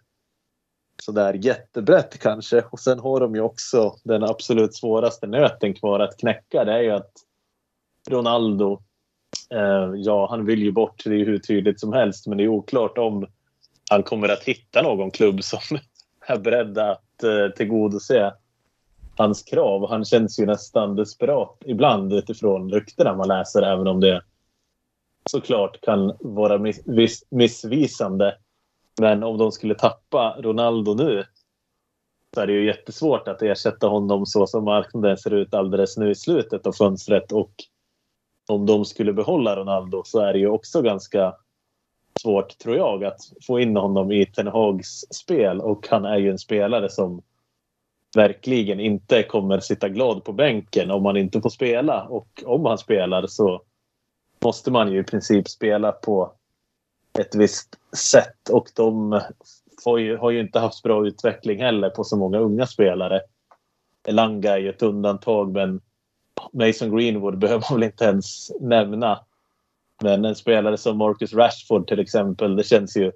[1.02, 2.64] sådär jättebrett kanske.
[2.70, 6.64] Och sen har de ju också den absolut svåraste nöten kvar att knäcka.
[6.64, 7.12] Det är ju att
[8.08, 8.82] Ronaldo,
[9.50, 12.26] eh, ja han vill ju bort, det är ju hur tydligt som helst.
[12.26, 13.26] Men det är oklart om
[13.90, 15.78] han kommer att hitta någon klubb som
[16.26, 18.32] är beredd att eh, tillgodose
[19.16, 19.88] hans krav.
[19.88, 24.22] Han känns ju nästan desperat ibland utifrån ryktena man läser, även om det
[25.30, 28.36] såklart kan vara miss, missvisande.
[29.00, 31.24] Men om de skulle tappa Ronaldo nu
[32.34, 36.10] så är det ju jättesvårt att ersätta honom så som marknaden ser ut alldeles nu
[36.10, 37.32] i slutet av fönstret.
[37.32, 37.52] Och
[38.48, 41.34] om de skulle behålla Ronaldo så är det ju också ganska
[42.20, 45.60] svårt, tror jag, att få in honom i Ten Hags spel.
[45.60, 47.22] Och han är ju en spelare som
[48.16, 52.02] verkligen inte kommer sitta glad på bänken om han inte får spela.
[52.02, 53.62] Och om han spelar så
[54.44, 56.32] måste man ju i princip spela på
[57.18, 58.48] ett visst sätt.
[58.50, 59.20] Och de
[59.98, 63.20] ju, har ju inte haft bra utveckling heller på så många unga spelare.
[64.08, 65.80] Elanga är ju ett undantag men
[66.52, 69.20] Mason Greenwood behöver man väl inte ens nämna.
[70.02, 73.12] Men en spelare som Marcus Rashford till exempel, det känns ju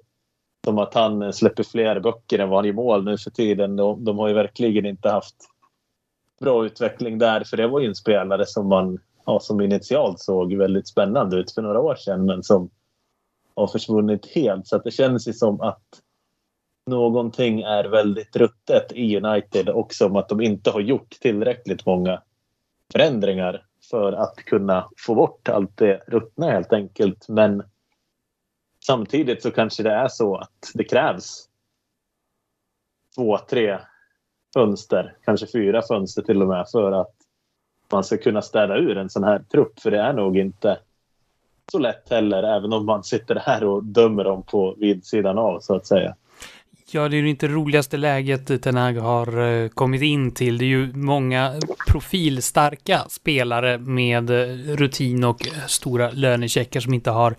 [0.65, 3.75] som att han släpper fler böcker än vad han gör mål nu för tiden.
[3.75, 5.35] De, de har ju verkligen inte haft
[6.39, 10.53] bra utveckling där, för det var ju en spelare som man ja, som initialt såg
[10.53, 12.69] väldigt spännande ut för några år sedan, men som
[13.55, 14.67] har försvunnit helt.
[14.67, 16.01] Så det känns ju som att
[16.85, 22.21] någonting är väldigt ruttet i United och som att de inte har gjort tillräckligt många
[22.91, 27.29] förändringar för att kunna få bort allt det ruttna helt enkelt.
[27.29, 27.63] Men
[28.85, 31.49] samtidigt så kanske det är så att det krävs
[33.15, 33.79] två, tre
[34.53, 37.15] fönster, kanske fyra fönster till och med för att
[37.91, 39.79] man ska kunna städa ur en sån här trupp.
[39.79, 40.77] För det är nog inte
[41.71, 45.75] så lätt heller, även om man sitter här och dömer dem på vidsidan av så
[45.75, 46.15] att säga.
[46.93, 50.57] Ja, det är ju inte det roligaste läget Ten Hag har eh, kommit in till.
[50.57, 51.53] Det är ju många
[51.87, 57.35] profilstarka spelare med eh, rutin och eh, stora lönecheckar som inte har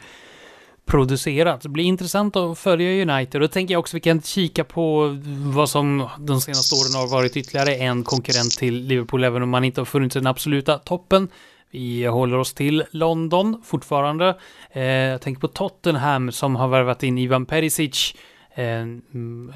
[0.86, 1.60] producerat.
[1.60, 3.40] Det blir intressant att följa United.
[3.40, 5.16] Då tänker jag också att vi kan kika på
[5.54, 9.64] vad som de senaste åren har varit ytterligare en konkurrent till Liverpool, även om man
[9.64, 11.28] inte har funnit den absoluta toppen.
[11.70, 14.38] Vi håller oss till London fortfarande.
[14.72, 18.14] Eh, jag tänker på Tottenham som har värvat in Ivan Perisic
[18.54, 18.82] Eh,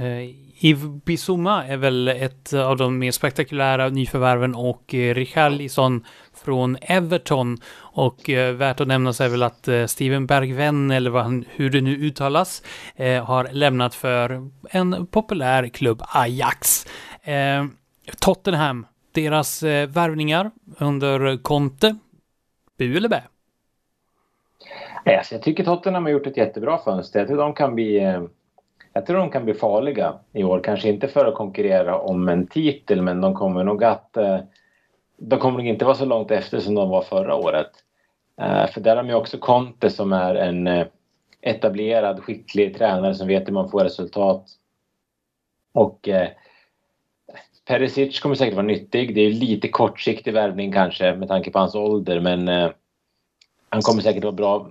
[0.07, 6.05] eh Yves Bissouma är väl ett av de mer spektakulära nyförvärven och eh, Richarlison
[6.47, 7.57] från Everton.
[7.79, 11.45] Och eh, värt att nämna så är väl att eh, Steven Bergven, eller vad han,
[11.51, 12.63] hur det nu uttalas,
[12.97, 16.87] eh, har lämnat för en populär klubb, Ajax.
[17.23, 17.65] Eh,
[18.21, 21.97] Tottenham, deras eh, värvningar under Conte,
[22.79, 23.23] bu eller bä?
[25.05, 27.19] Eh, alltså, jag tycker Tottenham har gjort ett jättebra fönster.
[27.19, 28.23] Jag tror de kan bli eh,
[28.93, 30.61] jag tror de kan bli farliga i år.
[30.65, 34.17] Kanske inte för att konkurrera om en titel, men de kommer nog att...
[34.17, 34.39] Eh,
[35.17, 37.71] de kommer nog inte vara så långt efter som de var förra året.
[38.41, 40.87] Uh, för där har man ju också Conte som är en uh,
[41.41, 44.47] etablerad, skicklig tränare som vet hur man får resultat.
[45.73, 46.29] Och eh,
[47.65, 49.15] Perisic kommer säkert vara nyttig.
[49.15, 52.49] Det är lite kortsiktig värvning kanske med tanke på hans ålder, men
[53.69, 54.71] han kommer säkert vara bra.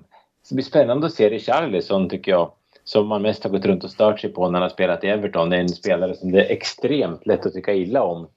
[0.49, 2.51] Det blir spännande att se Richarlison tycker jag
[2.85, 5.07] som man mest har gått runt och stört sig på när han har spelat i
[5.07, 5.49] Everton.
[5.49, 8.27] Det är en spelare som det är extremt lätt att tycka illa om.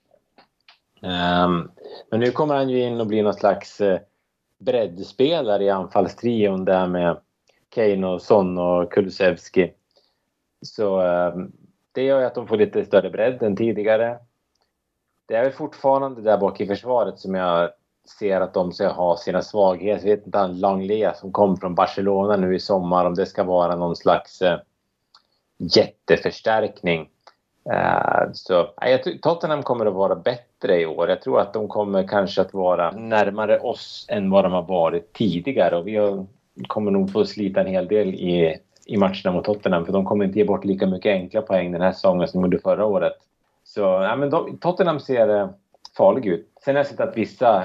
[1.03, 1.71] Um,
[2.11, 3.99] men nu kommer han ju in och blir någon slags uh,
[4.59, 7.21] breddspelare i anfallstrion där med
[7.69, 9.73] Kane och Son och Kulusevski.
[10.63, 11.53] Så um,
[11.93, 14.19] det gör ju att de får lite större bredd än tidigare.
[15.27, 17.71] Det är väl fortfarande där bak i försvaret som jag
[18.19, 20.09] ser att de ska ha sina svagheter.
[20.09, 23.45] Jag vet inte, han Langlea som kom från Barcelona nu i sommar, om det ska
[23.45, 24.59] vara någon slags eh,
[25.59, 27.11] jätteförstärkning.
[27.65, 31.09] Eh, så jag tror Tottenham kommer att vara bättre i år.
[31.09, 35.13] Jag tror att de kommer kanske att vara närmare oss än vad de har varit
[35.13, 36.27] tidigare och vi har,
[36.67, 40.25] kommer nog få slita en hel del i, i matcherna mot Tottenham för de kommer
[40.25, 43.13] inte ge bort lika mycket enkla poäng den här säsongen som de gjorde förra året.
[43.65, 45.49] Så ja, men de, Tottenham ser eh,
[45.97, 46.49] farlig ut.
[46.65, 47.65] Sen har jag sett att vissa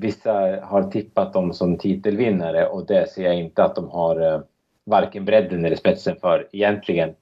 [0.00, 0.32] Vissa
[0.62, 4.40] har tippat dem som titelvinnare och det ser jag inte att de har eh,
[4.84, 7.14] varken bredden eller spetsen för egentligen.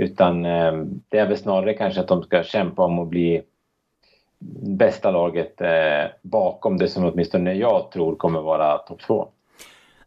[0.00, 0.72] Utan eh,
[1.08, 3.42] det är väl snarare kanske att de ska kämpa om att bli
[4.62, 9.28] bästa laget eh, bakom det som åtminstone jag tror kommer vara topp två.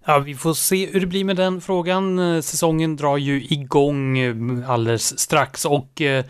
[0.06, 2.20] Ja, vi får se hur det blir med den frågan.
[2.20, 4.36] Eh, säsongen drar ju igång eh,
[4.70, 6.26] alldeles strax och eh,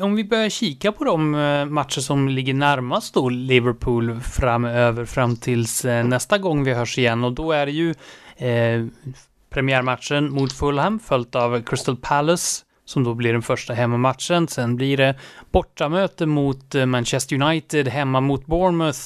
[0.00, 5.36] om vi börjar kika på de eh, matcher som ligger närmast då Liverpool framöver fram
[5.36, 7.94] tills nästa gång vi hörs igen och då är det ju
[8.36, 8.86] eh,
[9.50, 14.48] premiärmatchen mot Fulham följt av Crystal Palace som då blir den första hemmamatchen.
[14.48, 15.14] Sen blir det
[15.50, 19.00] bortamöte mot eh, Manchester United, hemma mot Bournemouth,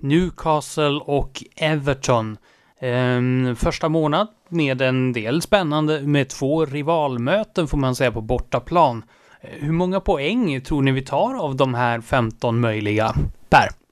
[0.00, 2.36] Newcastle och Everton.
[2.80, 9.02] Ehm, första månad med en del spännande med två rivalmöten får man säga på bortaplan.
[9.40, 13.14] Eh, hur många poäng tror ni vi tar av de här 15 möjliga?
[13.48, 13.83] Per?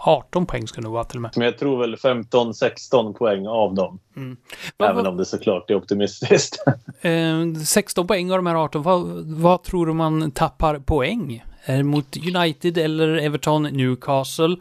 [0.00, 1.32] 18 poäng ska det nog vara till och med.
[1.36, 3.98] Men jag tror väl 15-16 poäng av dem.
[4.16, 4.36] Mm.
[4.78, 6.64] Även om det såklart är optimistiskt.
[7.00, 11.44] Eh, 16 poäng av de här 18, vad, vad tror du man tappar poäng?
[11.66, 14.56] Det mot United eller Everton, Newcastle?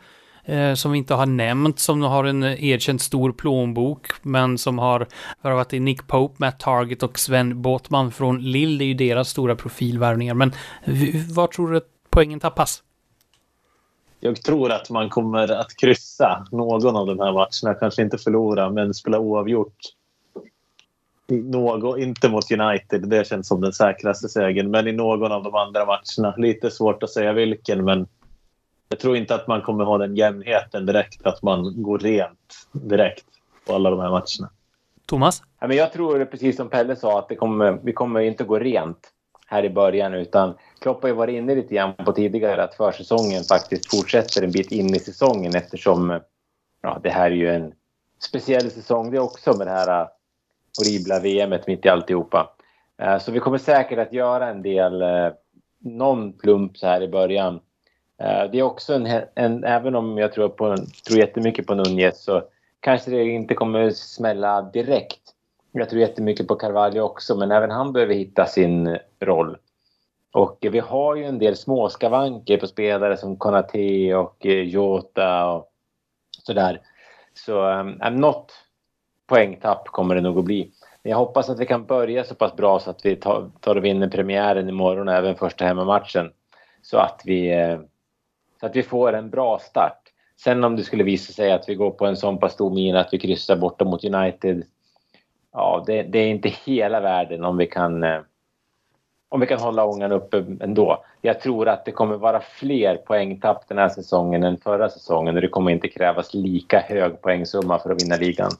[0.47, 5.07] eh, som vi inte har nämnt, som har en erkänt stor plånbok, men som har
[5.41, 8.77] värvat i Nick Pope, Matt Target och Sven Båtman från Lill.
[8.77, 10.33] Det är ju deras stora profilvärvningar.
[10.33, 10.51] Men
[11.33, 12.83] var tror du att poängen tappas?
[14.19, 17.79] Jag tror att man kommer att kryssa någon av de här matcherna.
[17.79, 19.77] Kanske inte förlora, men spela oavgjort.
[21.27, 24.71] Någon, inte mot United, det känns som den säkraste segern.
[24.71, 26.35] Men i någon av de andra matcherna.
[26.37, 28.07] Lite svårt att säga vilken, men
[28.89, 31.25] jag tror inte att man kommer ha den jämnheten direkt.
[31.25, 33.25] Att man går rent direkt
[33.67, 34.49] på alla de här matcherna.
[35.05, 35.43] Thomas?
[35.59, 38.59] Ja, men jag tror precis som Pelle sa att det kommer, vi kommer inte gå
[38.59, 39.13] rent
[39.47, 43.43] här i början utan Klopp har ju varit inne lite grann på tidigare att försäsongen
[43.43, 46.19] faktiskt fortsätter en bit in i säsongen eftersom
[46.81, 47.73] ja, det här är ju en
[48.19, 50.07] speciell säsong det också med det här äh,
[50.77, 52.49] horribla VMet mitt i alltihopa.
[52.97, 55.29] Äh, så vi kommer säkert att göra en del, äh,
[55.79, 57.59] någon plump så här i början.
[58.51, 62.43] Det är också en, en även om jag tror, på, tror jättemycket på Nunez så
[62.79, 65.21] kanske det inte kommer smälla direkt.
[65.79, 69.57] Jag tror jättemycket på Carvalho också men även han behöver hitta sin roll.
[70.33, 75.71] Och vi har ju en del småskavanker på spelare som Konate och eh, Jota och
[76.43, 76.81] sådär.
[77.33, 78.53] Så um, något
[79.27, 80.71] poängtapp kommer det nog att bli.
[81.03, 83.75] Men Jag hoppas att vi kan börja så pass bra så att vi tar, tar
[83.75, 86.31] och vinner premiären imorgon och även första hemmamatchen.
[86.81, 87.79] Så att vi, eh,
[88.59, 90.01] så att vi får en bra start.
[90.43, 92.99] Sen om det skulle visa sig att vi går på en sån pass stor mina
[92.99, 94.63] att vi kryssar borta mot United.
[95.57, 98.19] Ja, det, det, är inte hela världen om vi kan eh,
[99.29, 101.05] om vi kan hålla ångan uppe ändå.
[101.21, 105.41] Jag tror att det kommer vara fler poängtapp den här säsongen än förra säsongen och
[105.41, 108.51] det kommer inte krävas lika hög poängsumma för att vinna ligan.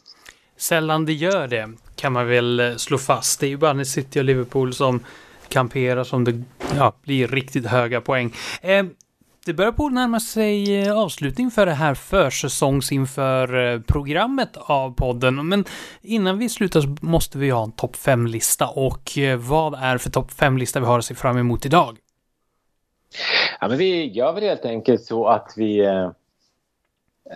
[0.56, 3.40] Sällan det gör det, kan man väl eh, slå fast.
[3.40, 5.00] Det är ju bara när City och Liverpool som
[5.48, 6.44] kamperar som det
[6.78, 8.34] ja, blir riktigt höga poäng.
[8.62, 8.86] Eh,
[9.48, 15.48] det börjar på närma sig eh, avslutning för det här försäsongsinför eh, programmet av podden.
[15.48, 15.66] Men
[16.02, 18.68] innan vi slutar så måste vi ha en topp 5-lista.
[18.68, 21.98] Och vad är för topp 5-lista vi har att se fram emot idag?
[23.62, 26.10] Ja, men vi gör väl helt enkelt så att vi eh,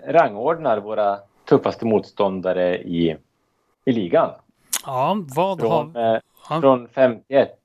[0.07, 1.19] rangordnar våra
[1.49, 3.17] tuffaste motståndare i,
[3.85, 4.29] i ligan.
[4.85, 6.15] Ja, vad från, har...
[6.15, 7.60] Eh, från 51.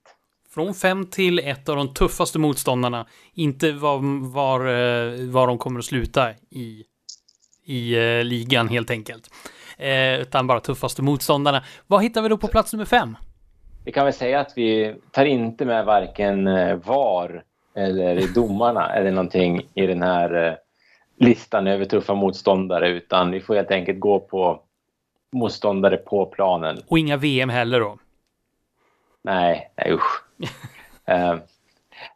[0.56, 3.06] Från 5 till ett av de tuffaste motståndarna.
[3.34, 6.84] Inte var, var, eh, var de kommer att sluta i,
[7.64, 9.30] i eh, ligan helt enkelt.
[9.78, 11.64] Eh, utan bara tuffaste motståndarna.
[11.86, 13.16] Vad hittar vi då på plats nummer 5?
[13.84, 17.42] Vi kan väl säga att vi tar inte med varken eh, VAR
[17.74, 20.58] eller domarna eller någonting i den här
[21.18, 24.60] listan över tuffa motståndare utan vi får helt enkelt gå på
[25.32, 26.78] motståndare på planen.
[26.88, 27.98] Och inga VM heller då?
[29.22, 30.25] Nej, nej usch.
[31.10, 31.38] Uh,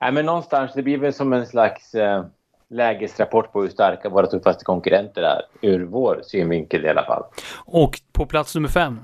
[0.01, 2.25] nej, men någonstans, det blir väl som en slags uh,
[2.71, 5.43] lägesrapport på hur starka våra tuffaste konkurrenter är.
[5.61, 7.25] Ur vår synvinkel i alla fall.
[7.65, 9.01] Och på plats nummer fem?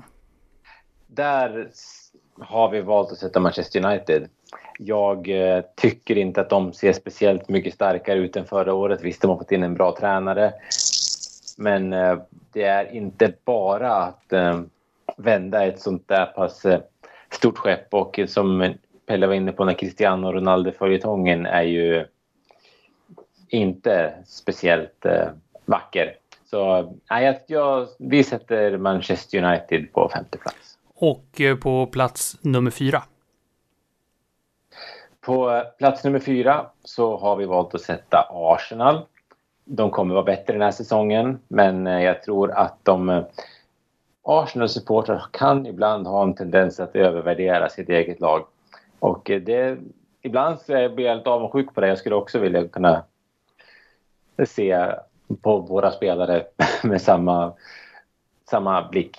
[1.07, 1.69] Där
[2.39, 4.29] har vi valt att sätta Manchester United.
[4.79, 9.01] Jag eh, tycker inte att de ser speciellt mycket starkare ut än förra året.
[9.01, 10.53] Visst, de har fått in en bra tränare.
[11.57, 12.17] Men eh,
[12.53, 14.61] det är inte bara att eh,
[15.17, 16.65] vända ett sånt där pass
[17.29, 18.73] stort skepp och som
[19.07, 22.05] Pelle var inne på när Cristiano Ronaldo-följetongen är ju
[23.49, 25.05] inte speciellt
[25.65, 26.15] vacker.
[26.49, 30.77] Så nej, jag, vi sätter Manchester United på femte plats.
[30.95, 33.03] Och på plats nummer fyra?
[35.21, 39.05] På plats nummer fyra så har vi valt att sätta Arsenal.
[39.65, 43.23] De kommer vara bättre den här säsongen men eh, jag tror att de eh,
[44.23, 48.45] Arsenal-supportrar kan ibland ha en tendens att övervärdera sitt eget lag.
[48.99, 49.77] Och eh, det,
[50.21, 51.87] ibland så blir jag lite avundsjuk på det.
[51.87, 53.03] Jag skulle också vilja kunna
[54.45, 54.91] se
[55.41, 56.43] på våra spelare
[56.83, 57.53] med samma,
[58.49, 59.17] samma blick.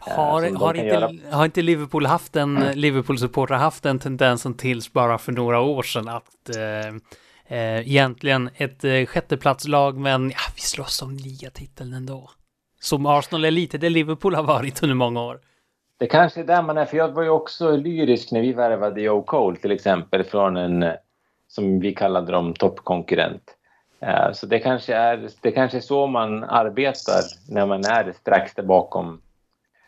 [0.00, 2.78] Har, eh, har, inte, har inte Liverpool haft en, mm.
[2.78, 8.84] Liverpool-supportrar haft den tendensen tills bara för några år sedan att eh, eh, egentligen ett
[8.84, 12.30] eh, sjätteplatslag men ja, vi slåss om ligatiteln ändå.
[12.80, 15.40] Som Arsenal är lite det Liverpool har varit under många år.
[15.98, 19.00] Det kanske är där man är, för jag var ju också lyrisk när vi värvade
[19.00, 20.92] Joe Cole till exempel från en, eh,
[21.48, 23.56] som vi kallade dem, toppkonkurrent.
[24.00, 28.54] Eh, så det kanske, är, det kanske är så man arbetar när man är strax
[28.54, 29.20] där bakom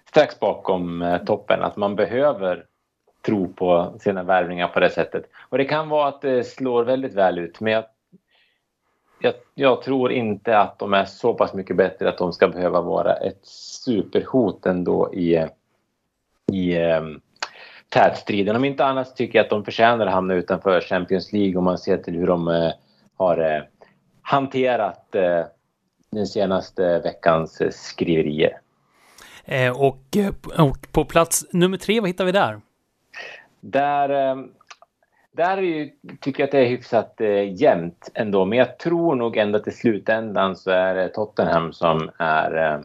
[0.09, 1.63] strax bakom eh, toppen.
[1.63, 2.65] Att man behöver
[3.27, 5.25] tro på sina värvningar på det sättet.
[5.49, 7.85] Och det kan vara att det slår väldigt väl ut men jag,
[9.21, 12.81] jag, jag, tror inte att de är så pass mycket bättre att de ska behöva
[12.81, 15.47] vara ett superhot ändå i,
[16.55, 17.21] i um,
[17.89, 18.57] tätstriden.
[18.57, 21.79] Om inte annat tycker jag att de förtjänar att hamna utanför Champions League om man
[21.79, 22.71] ser till hur de uh,
[23.17, 23.63] har uh,
[24.23, 25.45] hanterat uh,
[26.11, 28.61] den senaste veckans skriverier.
[29.45, 30.17] Eh, och,
[30.59, 32.61] och på plats nummer tre, vad hittar vi där?
[33.61, 34.09] Där,
[35.33, 35.91] där är ju,
[36.21, 37.21] tycker jag att det är hyfsat
[37.53, 38.45] jämnt ändå.
[38.45, 42.83] Men jag tror nog ändå att i slutändan så är det Tottenham som är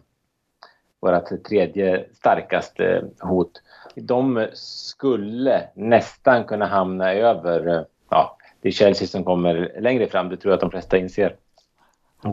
[1.12, 3.62] vårt tredje starkaste hot.
[3.96, 10.38] De skulle nästan kunna hamna över, ja, det är Chelsea som kommer längre fram, det
[10.38, 11.36] tror jag att de flesta inser.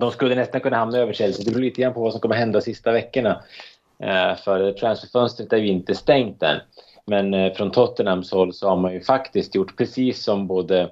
[0.01, 1.45] De skulle nästan kunna hamna över Chelsea.
[1.45, 3.43] Det beror lite grann på vad som kommer hända de sista veckorna.
[3.99, 6.61] Eh, för transferfönstret är ju inte stängt än.
[7.07, 10.91] Men eh, från Tottenhams håll så har man ju faktiskt gjort precis som både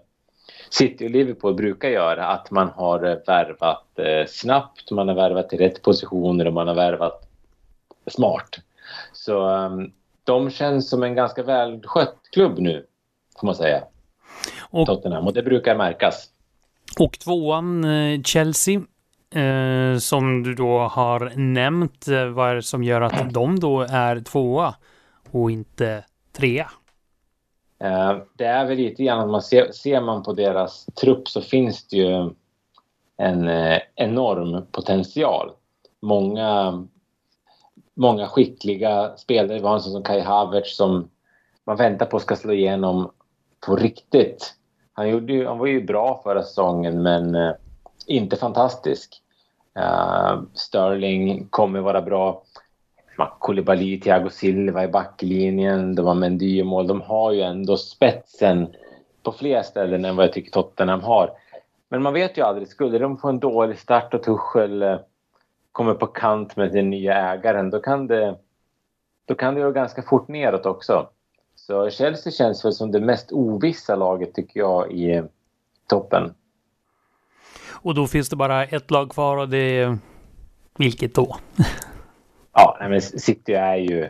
[0.71, 2.27] City och Liverpool brukar göra.
[2.27, 3.87] Att man har eh, värvat
[4.27, 7.30] snabbt, man har värvat till rätt positioner och man har värvat
[8.07, 8.61] smart.
[9.13, 9.93] Så um,
[10.25, 12.87] de känns som en ganska välskött klubb nu,
[13.41, 13.83] får man säga.
[14.71, 16.31] Och, Tottenham, och det brukar märkas.
[16.99, 18.81] Och tvåan, eh, Chelsea,
[19.35, 22.09] eh, som du då har nämnt.
[22.09, 24.75] Eh, vad är det som gör att de då är tvåa
[25.31, 26.71] och inte trea?
[27.85, 31.41] Eh, det är väl lite grann att man ser, ser man på deras trupp så
[31.41, 32.31] finns det ju
[33.17, 35.51] en eh, enorm potential.
[36.03, 36.73] Många
[38.01, 39.59] många skickliga spelare.
[39.59, 41.11] Vi har en sån som Kai Havertz som
[41.67, 43.11] man väntar på ska slå igenom
[43.67, 44.55] på riktigt.
[44.93, 47.53] Han, gjorde ju, han var ju bra förra säsongen men eh,
[48.07, 49.23] inte fantastisk.
[49.79, 52.43] Uh, Sterling kommer vara bra.
[53.41, 55.95] Koulibaly, Thiago Silva i backlinjen.
[55.95, 56.87] Det var Mendy i mål.
[56.87, 58.69] De har ju ändå spetsen
[59.23, 61.31] på fler ställen än vad jag tycker Tottenham har.
[61.89, 62.69] Men man vet ju aldrig.
[62.69, 64.99] Skulle de få en dålig start och Tuchel eh,
[65.73, 68.39] kommer på kant med den nya ägaren, då kan det,
[69.25, 71.09] då kan det gå ganska fort neråt också.
[71.55, 75.23] Så Chelsea känns väl som det mest ovissa laget tycker jag i
[75.87, 76.35] toppen.
[77.83, 79.99] Och då finns det bara ett lag kvar och det är
[80.79, 81.37] vilket då?
[82.53, 84.09] ja, men City är ju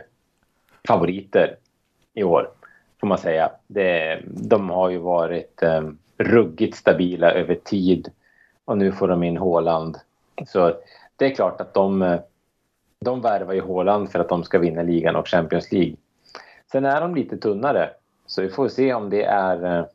[0.87, 1.55] favoriter
[2.13, 2.49] i år,
[2.99, 3.51] får man säga.
[3.67, 5.81] Det, de har ju varit eh,
[6.17, 8.11] ruggigt stabila över tid
[8.65, 9.97] och nu får de in Håland.
[10.47, 10.73] Så
[11.21, 12.19] det är klart att de, eh,
[13.05, 15.95] de värvar ju Håland för att de ska vinna ligan och Champions League.
[16.71, 17.89] Sen är de lite tunnare,
[18.25, 19.85] så vi får se om det är eh,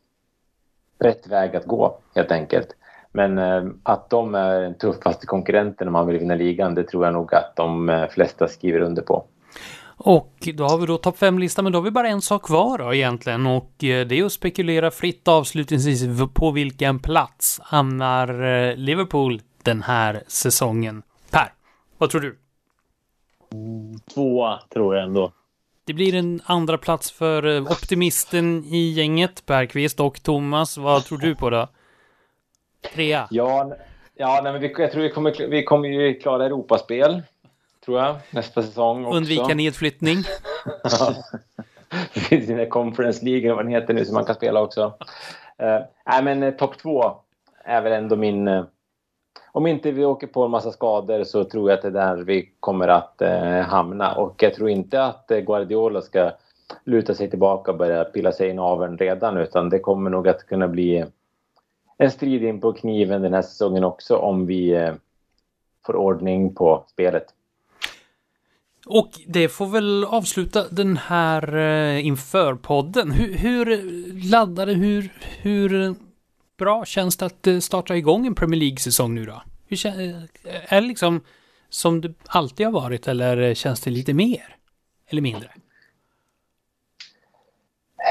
[0.98, 2.68] rätt väg att gå helt enkelt.
[3.12, 7.04] Men eh, att de är den tuffaste konkurrenten om man vill vinna ligan, det tror
[7.04, 9.24] jag nog att de flesta skriver under på.
[9.98, 12.78] Och då har vi då topp 5-listan, men då har vi bara en sak kvar
[12.78, 16.04] då egentligen och det är att spekulera fritt avslutningsvis
[16.34, 21.02] på vilken plats hamnar Liverpool den här säsongen.
[21.98, 22.38] Vad tror du?
[24.14, 25.32] Tvåa tror jag ändå.
[25.84, 30.76] Det blir en andra plats för eh, optimisten i gänget, Bergqvist och Thomas.
[30.76, 31.68] Vad tror du på då?
[32.94, 33.28] Trea?
[33.30, 33.76] Ja,
[34.14, 37.22] ja nej, men vi, jag tror vi kommer, vi kommer ju klara Europaspel.
[37.84, 39.16] Tror jag, nästa säsong också.
[39.16, 40.16] Undvika nedflyttning.
[42.14, 44.84] det finns här Conference League, vad den heter nu, som man kan spela också.
[45.62, 47.16] Uh, nej, men uh, topp två
[47.64, 48.48] är väl ändå min...
[48.48, 48.64] Uh,
[49.56, 52.16] om inte vi åker på en massa skador så tror jag att det är där
[52.16, 54.14] vi kommer att eh, hamna.
[54.14, 56.32] Och jag tror inte att eh, Guardiola ska
[56.84, 60.46] luta sig tillbaka och börja pilla sig i naveln redan utan det kommer nog att
[60.46, 61.04] kunna bli
[61.98, 64.94] en strid in på kniven den här säsongen också om vi eh,
[65.86, 67.24] får ordning på spelet.
[68.86, 73.10] Och det får väl avsluta den här eh, inför podden.
[73.10, 73.66] Hur, hur
[74.30, 75.12] laddade, hur,
[75.42, 75.94] hur
[76.56, 79.42] bra känns det att eh, starta igång en Premier League-säsong nu då?
[79.66, 81.20] Hur eh, är det liksom
[81.68, 84.56] som det alltid har varit eller eh, känns det lite mer?
[85.08, 85.48] Eller mindre?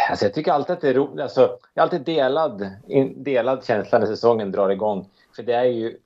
[0.10, 1.22] Alltså jag tycker alltid att det är roligt.
[1.22, 2.70] Alltså, jag har alltid delad,
[3.16, 5.10] delad känsla när säsongen drar igång.
[5.36, 5.98] För det är ju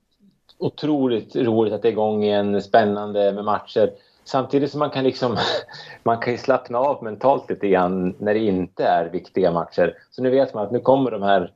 [0.58, 3.92] otroligt roligt att det är igång igen, spännande med matcher.
[4.24, 5.36] Samtidigt som man kan liksom
[6.02, 9.94] man kan ju slappna av mentalt lite grann när det inte är viktiga matcher.
[10.10, 11.52] Så nu vet man att nu kommer de här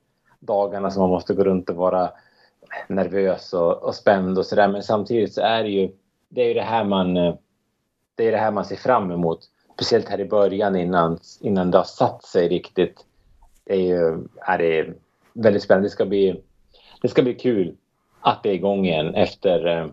[0.47, 2.11] dagarna som man måste gå runt och vara
[2.89, 4.69] nervös och, och spänd och sådär.
[4.69, 5.91] Men samtidigt så är det ju
[6.29, 7.35] det, är det här man eh,
[8.15, 9.51] det är det här man ser fram emot.
[9.75, 13.05] Speciellt här i början innan, innan det har satt sig riktigt.
[13.65, 14.95] Det är ju är det
[15.33, 15.87] väldigt spännande.
[15.87, 16.43] Det ska bli,
[17.03, 17.77] det ska bli kul
[18.21, 19.87] att det är igång igen efter eh,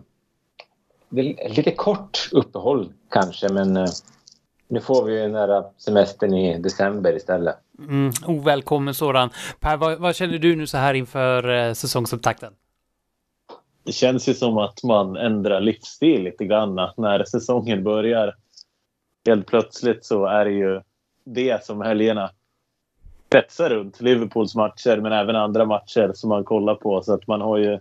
[1.56, 3.90] lite kort uppehåll kanske men eh,
[4.68, 7.56] nu får vi ju den där semestern i december istället.
[7.88, 9.30] Mm, ovälkommen sådan.
[9.60, 12.52] Per, vad, vad, känner du nu så här inför eh, säsongsupptakten?
[13.84, 18.34] Det känns ju som att man ändrar livsstil lite grann när säsongen börjar.
[19.26, 20.80] Helt plötsligt så är det ju
[21.24, 22.30] det som helgerna
[23.30, 24.00] kretsar runt.
[24.00, 27.02] Liverpools matcher men även andra matcher som man kollar på.
[27.02, 27.78] Så att man har ju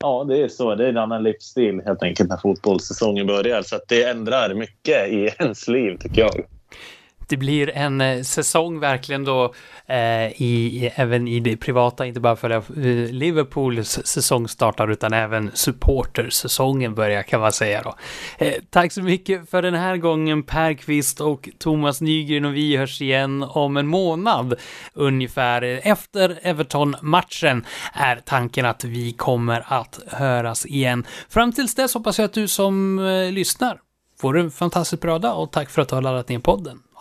[0.00, 0.74] ja, det är så.
[0.74, 3.62] Det är en annan livsstil helt enkelt när fotbollssäsongen börjar.
[3.62, 6.46] Så att det ändrar mycket i ens liv tycker jag
[7.28, 9.54] det blir en eh, säsong verkligen då
[9.86, 12.76] eh, i, även i det privata, inte bara för att eh,
[13.10, 17.94] Liverpools säsong startar utan även supportersäsongen börjar kan man säga då.
[18.38, 22.76] Eh, tack så mycket för den här gången Per Kvist och Thomas Nygren och vi
[22.76, 24.54] hörs igen om en månad
[24.92, 25.62] ungefär.
[25.62, 31.06] Eh, efter Everton-matchen är tanken att vi kommer att höras igen.
[31.28, 33.80] Fram tills dess hoppas jag att du som eh, lyssnar
[34.20, 36.80] får en fantastiskt bra dag och tack för att du har laddat ner podden.